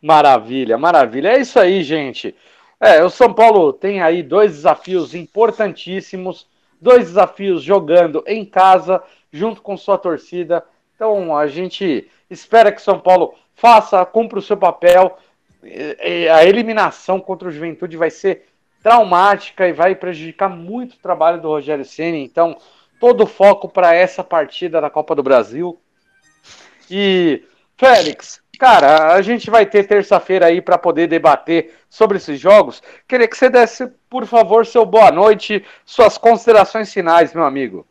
[0.01, 1.31] Maravilha, maravilha.
[1.31, 2.33] É isso aí, gente.
[2.79, 6.47] É, o São Paulo tem aí dois desafios importantíssimos,
[6.81, 9.03] dois desafios jogando em casa
[9.33, 10.65] junto com sua torcida.
[10.95, 15.17] Então a gente espera que São Paulo faça, cumpra o seu papel.
[16.35, 18.47] A eliminação contra o Juventude vai ser
[18.83, 22.25] traumática e vai prejudicar muito o trabalho do Rogério Ceni.
[22.25, 22.57] Então,
[22.99, 25.79] todo o foco para essa partida da Copa do Brasil.
[26.91, 27.45] E
[27.77, 32.83] Félix, cara, a gente vai ter terça-feira aí para poder debater sobre esses jogos.
[33.09, 37.87] Queria que você desse, por favor, seu boa noite, suas considerações finais, meu amigo.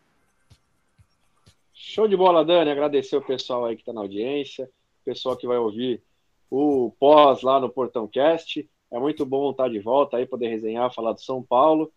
[1.89, 2.69] Show de bola, Dani.
[2.69, 4.65] Agradecer o pessoal aí que está na audiência,
[5.01, 6.03] o pessoal que vai ouvir
[6.47, 8.69] o pós lá no Portão Cast.
[8.91, 11.91] É muito bom estar de volta aí, poder resenhar, falar do São Paulo.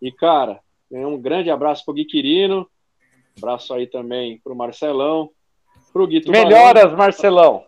[0.00, 2.66] E, cara, um grande abraço pro Gui Quirino,
[3.36, 5.28] abraço aí também pro Marcelão,
[5.92, 6.48] pro Gui Tubarão.
[6.48, 7.66] Melhoras, Marcelão!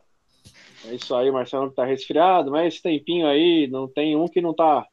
[0.87, 4.41] É isso aí, Marcelão que tá resfriado, mas esse tempinho aí, não tem um que
[4.41, 4.87] não tá,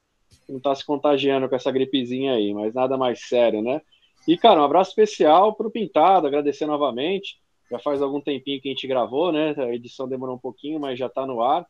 [0.49, 3.81] não tá se contagiando com essa gripezinha aí, mas nada mais sério, né?
[4.27, 7.37] E, cara, um abraço especial pro Pintado, agradecer novamente.
[7.69, 9.53] Já faz algum tempinho que a gente gravou, né?
[9.57, 11.65] A edição demorou um pouquinho, mas já tá no ar.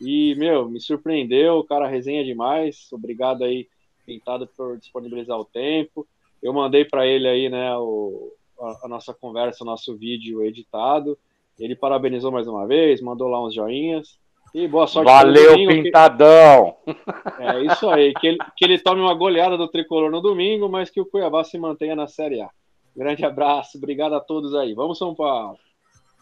[0.00, 2.88] E, meu, me surpreendeu, o cara resenha demais.
[2.92, 3.68] Obrigado aí,
[4.06, 6.06] Pintado, por disponibilizar o tempo.
[6.42, 11.18] Eu mandei para ele aí, né, o, a, a, nossa conversa, o nosso vídeo editado.
[11.58, 14.18] Ele parabenizou mais uma vez, mandou lá uns joinhas.
[14.54, 15.06] E boa sorte.
[15.06, 16.76] Valeu, domingo, Pintadão!
[16.84, 17.42] Que...
[17.42, 20.90] É isso aí, que ele, que ele tome uma goleada do tricolor no domingo, mas
[20.90, 22.48] que o Cuiabá se mantenha na Série A.
[22.96, 24.74] Grande abraço, obrigado a todos aí.
[24.74, 25.58] Vamos, São Paulo!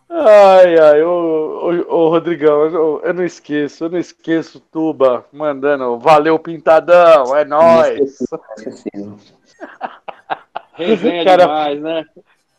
[0.08, 5.98] Ai, ai, ô, ô, ô Rodrigão, eu, eu, não esqueço, eu não esqueço Tuba mandando
[5.98, 8.18] valeu Pintadão, é nóis.
[10.74, 12.04] Resenha Cara, demais, né?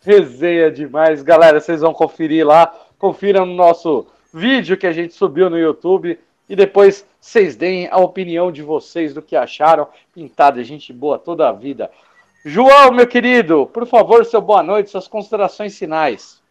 [0.01, 5.49] Resenha demais, galera, vocês vão conferir lá, confiram no nosso vídeo que a gente subiu
[5.49, 6.19] no YouTube
[6.49, 9.87] e depois vocês deem a opinião de vocês do que acharam.
[10.13, 11.91] Pintada, gente boa toda a vida.
[12.45, 16.41] João, meu querido, por favor, seu boa noite, suas considerações finais.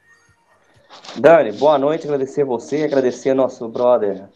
[1.16, 4.28] Dani, boa noite, agradecer você, agradecer nosso brother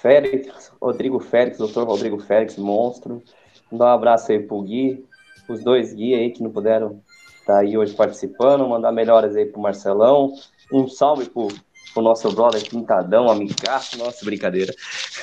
[0.00, 3.22] Félix, Rodrigo Félix, doutor Rodrigo Félix, monstro.
[3.70, 5.04] Mandar um abraço aí pro Gui,
[5.48, 7.00] os dois Gui aí que não puderam
[7.38, 10.32] estar tá aí hoje participando, mandar melhoras aí pro Marcelão.
[10.72, 11.48] Um salve pro,
[11.92, 14.72] pro nosso brother Quintadão, amigaço, nossa, brincadeira.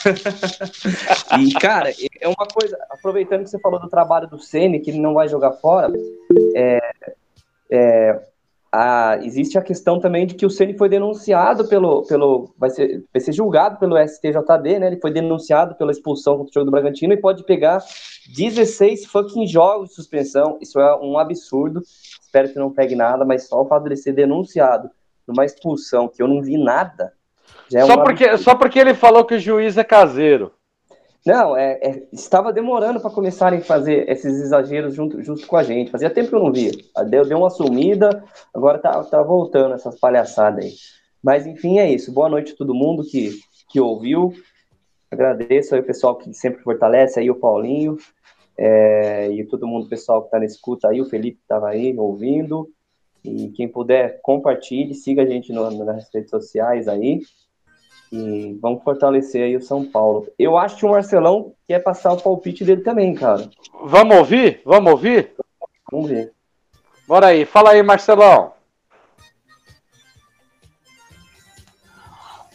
[1.39, 4.99] e, cara, é uma coisa, aproveitando que você falou do trabalho do Sene, que ele
[4.99, 5.91] não vai jogar fora,
[6.55, 6.79] é,
[7.71, 8.21] é,
[8.71, 13.03] a, existe a questão também de que o Ceni foi denunciado pelo, pelo vai, ser,
[13.13, 14.87] vai ser julgado pelo STJD, né?
[14.87, 17.81] Ele foi denunciado pela expulsão contra o jogo do Bragantino e pode pegar
[18.35, 20.57] 16 fucking jogos de suspensão.
[20.61, 21.81] Isso é um absurdo.
[22.21, 24.89] Espero que não pegue nada, mas só o fato dele ser denunciado
[25.27, 27.13] numa expulsão que eu não vi nada.
[27.73, 30.53] É só, porque, só porque ele falou que o juiz é caseiro.
[31.25, 35.63] Não, é, é estava demorando para começarem a fazer esses exageros junto, junto com a
[35.63, 35.91] gente.
[35.91, 36.71] Fazia tempo que eu não via.
[37.09, 38.23] Deu, deu uma sumida,
[38.53, 40.73] agora tá, tá voltando essas palhaçadas aí.
[41.21, 42.13] Mas enfim, é isso.
[42.13, 44.33] Boa noite a todo mundo que, que ouviu.
[45.11, 47.97] Agradeço aí o pessoal que sempre fortalece, aí o Paulinho,
[48.57, 51.93] é, e todo mundo, pessoal que está na escuta aí, o Felipe que estava aí
[51.97, 52.69] ouvindo.
[53.27, 57.21] E quem puder, compartilhe, siga a gente no, nas redes sociais aí.
[58.09, 60.27] E vamos fortalecer aí o São Paulo.
[60.39, 63.49] Eu acho que o Marcelão quer passar o palpite dele também, cara.
[63.83, 64.61] Vamos ouvir?
[64.63, 65.33] Vamos ouvir?
[65.91, 66.33] Vamos ver.
[67.05, 68.53] Bora aí, fala aí, Marcelão.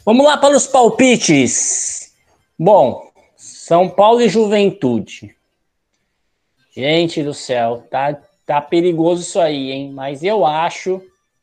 [0.05, 2.15] Vamos lá para os palpites.
[2.59, 5.37] Bom, São Paulo e Juventude.
[6.75, 9.93] Gente do céu, tá, tá perigoso isso aí, hein?
[9.93, 11.03] Mas eu acho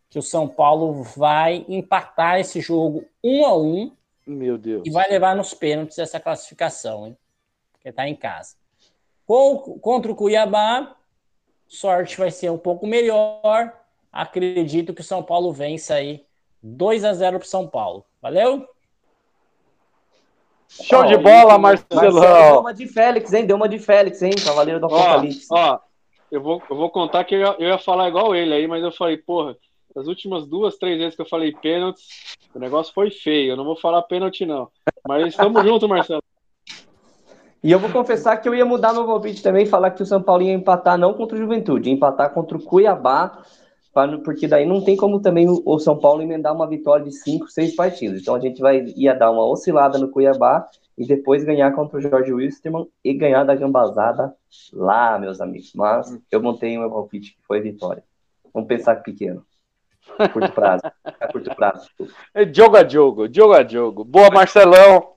[0.09, 3.91] que o São Paulo vai empatar esse jogo um a um
[4.29, 4.83] meu Deus.
[4.85, 7.17] E vai levar nos pênaltis essa classificação, hein?
[7.73, 8.55] Porque tá em casa.
[9.25, 10.95] Com, contra o Cuiabá,
[11.67, 13.73] sorte vai ser um pouco melhor.
[14.11, 16.25] Acredito que o São Paulo vença aí
[16.61, 18.05] 2 a 0 para São Paulo.
[18.21, 18.67] Valeu?
[20.67, 22.51] Show de bola, Marcelão.
[22.51, 23.45] Deu uma de Félix, hein?
[23.45, 24.33] Deu uma de Félix, hein?
[24.43, 25.47] Cavaleiro do Apocalipse.
[25.49, 25.79] Ó, ó,
[26.31, 28.83] eu vou, eu vou contar que eu ia, eu ia falar igual ele aí, mas
[28.83, 29.57] eu falei, porra,
[29.95, 33.51] as últimas duas, três vezes que eu falei pênaltis, o negócio foi feio.
[33.51, 34.69] Eu não vou falar pênalti, não.
[35.07, 36.23] Mas estamos juntos, Marcelo.
[37.61, 40.21] E eu vou confessar que eu ia mudar meu palpite também falar que o São
[40.21, 43.43] Paulo ia empatar não contra o Juventude, ia empatar contra o Cuiabá,
[44.23, 47.75] porque daí não tem como também o São Paulo emendar uma vitória de cinco, seis
[47.75, 48.21] partidas.
[48.21, 52.01] Então a gente vai ia dar uma oscilada no Cuiabá e depois ganhar contra o
[52.01, 54.35] Jorge Wilstermann e ganhar da gambazada
[54.73, 55.71] lá, meus amigos.
[55.73, 58.03] Mas eu montei o meu palpite que foi vitória.
[58.53, 59.45] Vamos pensar pequeno.
[60.33, 60.83] Curto prazo.
[61.03, 61.89] A curto prazo.
[62.33, 64.03] É jogo a jogo, jogo a jogo.
[64.03, 65.13] Boa, Marcelão.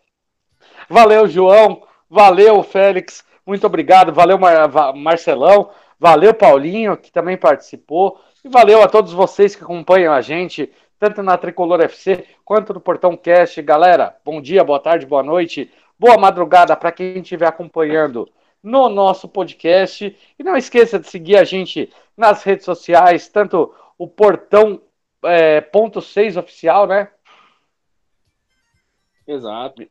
[0.88, 1.82] Valeu, João.
[2.08, 3.24] Valeu, Félix.
[3.46, 4.12] Muito obrigado.
[4.12, 5.70] Valeu, Mar Marcelão.
[5.98, 8.20] Valeu, Paulinho, que também participou.
[8.44, 12.80] E valeu a todos vocês que acompanham a gente, tanto na Tricolor FC quanto no
[12.80, 13.62] Portão Cast.
[13.62, 18.28] Galera, bom dia, boa tarde, boa noite, boa madrugada para quem estiver acompanhando
[18.60, 20.16] no nosso podcast.
[20.36, 24.82] E não esqueça de seguir a gente nas redes sociais, tanto o Portão
[25.22, 27.08] é, ponto 6 oficial, né?
[29.24, 29.86] Exato.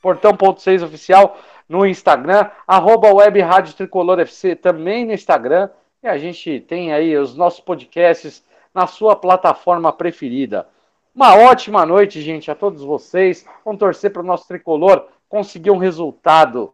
[0.00, 1.36] Portão ponto 6 oficial
[1.68, 5.68] no Instagram, arroba Web Rádio Tricolor FC também no Instagram.
[6.02, 8.42] E a gente tem aí os nossos podcasts
[8.74, 10.66] na sua plataforma preferida.
[11.14, 13.46] Uma ótima noite, gente, a todos vocês.
[13.64, 16.72] Vamos torcer para o nosso tricolor conseguir um resultado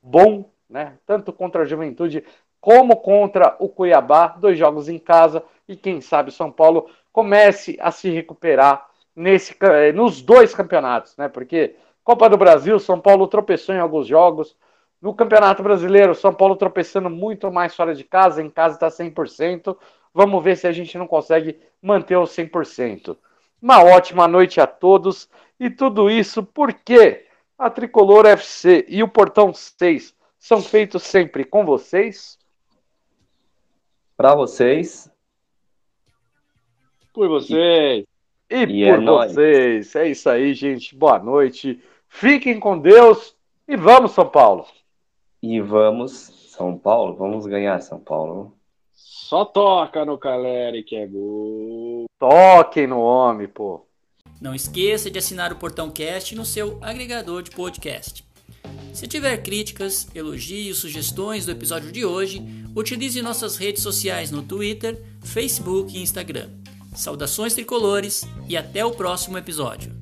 [0.00, 0.96] bom, né?
[1.04, 2.24] Tanto contra a Juventude
[2.60, 7.90] como contra o Cuiabá, dois jogos em casa e quem sabe São Paulo comece a
[7.90, 11.28] se recuperar nesse, eh, nos dois campeonatos, né?
[11.28, 11.74] Porque
[12.04, 14.56] Copa do Brasil, São Paulo tropeçou em alguns jogos.
[15.00, 19.76] No Campeonato Brasileiro, São Paulo tropeçando muito mais fora de casa, em casa está 100%.
[20.12, 23.16] Vamos ver se a gente não consegue manter o 100%.
[23.62, 25.28] Uma ótima noite a todos
[25.58, 27.26] e tudo isso porque
[27.56, 32.38] a Tricolor FC e o Portão 6 são feitos sempre com vocês.
[34.16, 35.10] Para vocês.
[37.12, 38.04] Por vocês.
[38.50, 39.94] E, e por é vocês.
[39.94, 39.96] Nóis.
[39.96, 40.94] É isso aí, gente.
[40.94, 41.82] Boa noite.
[42.08, 43.36] Fiquem com Deus
[43.66, 44.66] e vamos, São Paulo.
[45.42, 46.12] E vamos,
[46.48, 47.14] São Paulo.
[47.16, 48.54] Vamos ganhar, São Paulo.
[48.92, 52.06] Só toca no Caleri que é gol.
[52.18, 53.86] Toquem no homem, pô.
[54.40, 58.24] Não esqueça de assinar o Portão Cast no seu agregador de podcast.
[58.92, 62.42] Se tiver críticas, elogios, sugestões do episódio de hoje,
[62.74, 66.50] utilize nossas redes sociais no Twitter, Facebook e Instagram.
[66.94, 69.94] Saudações tricolores e até o próximo episódio.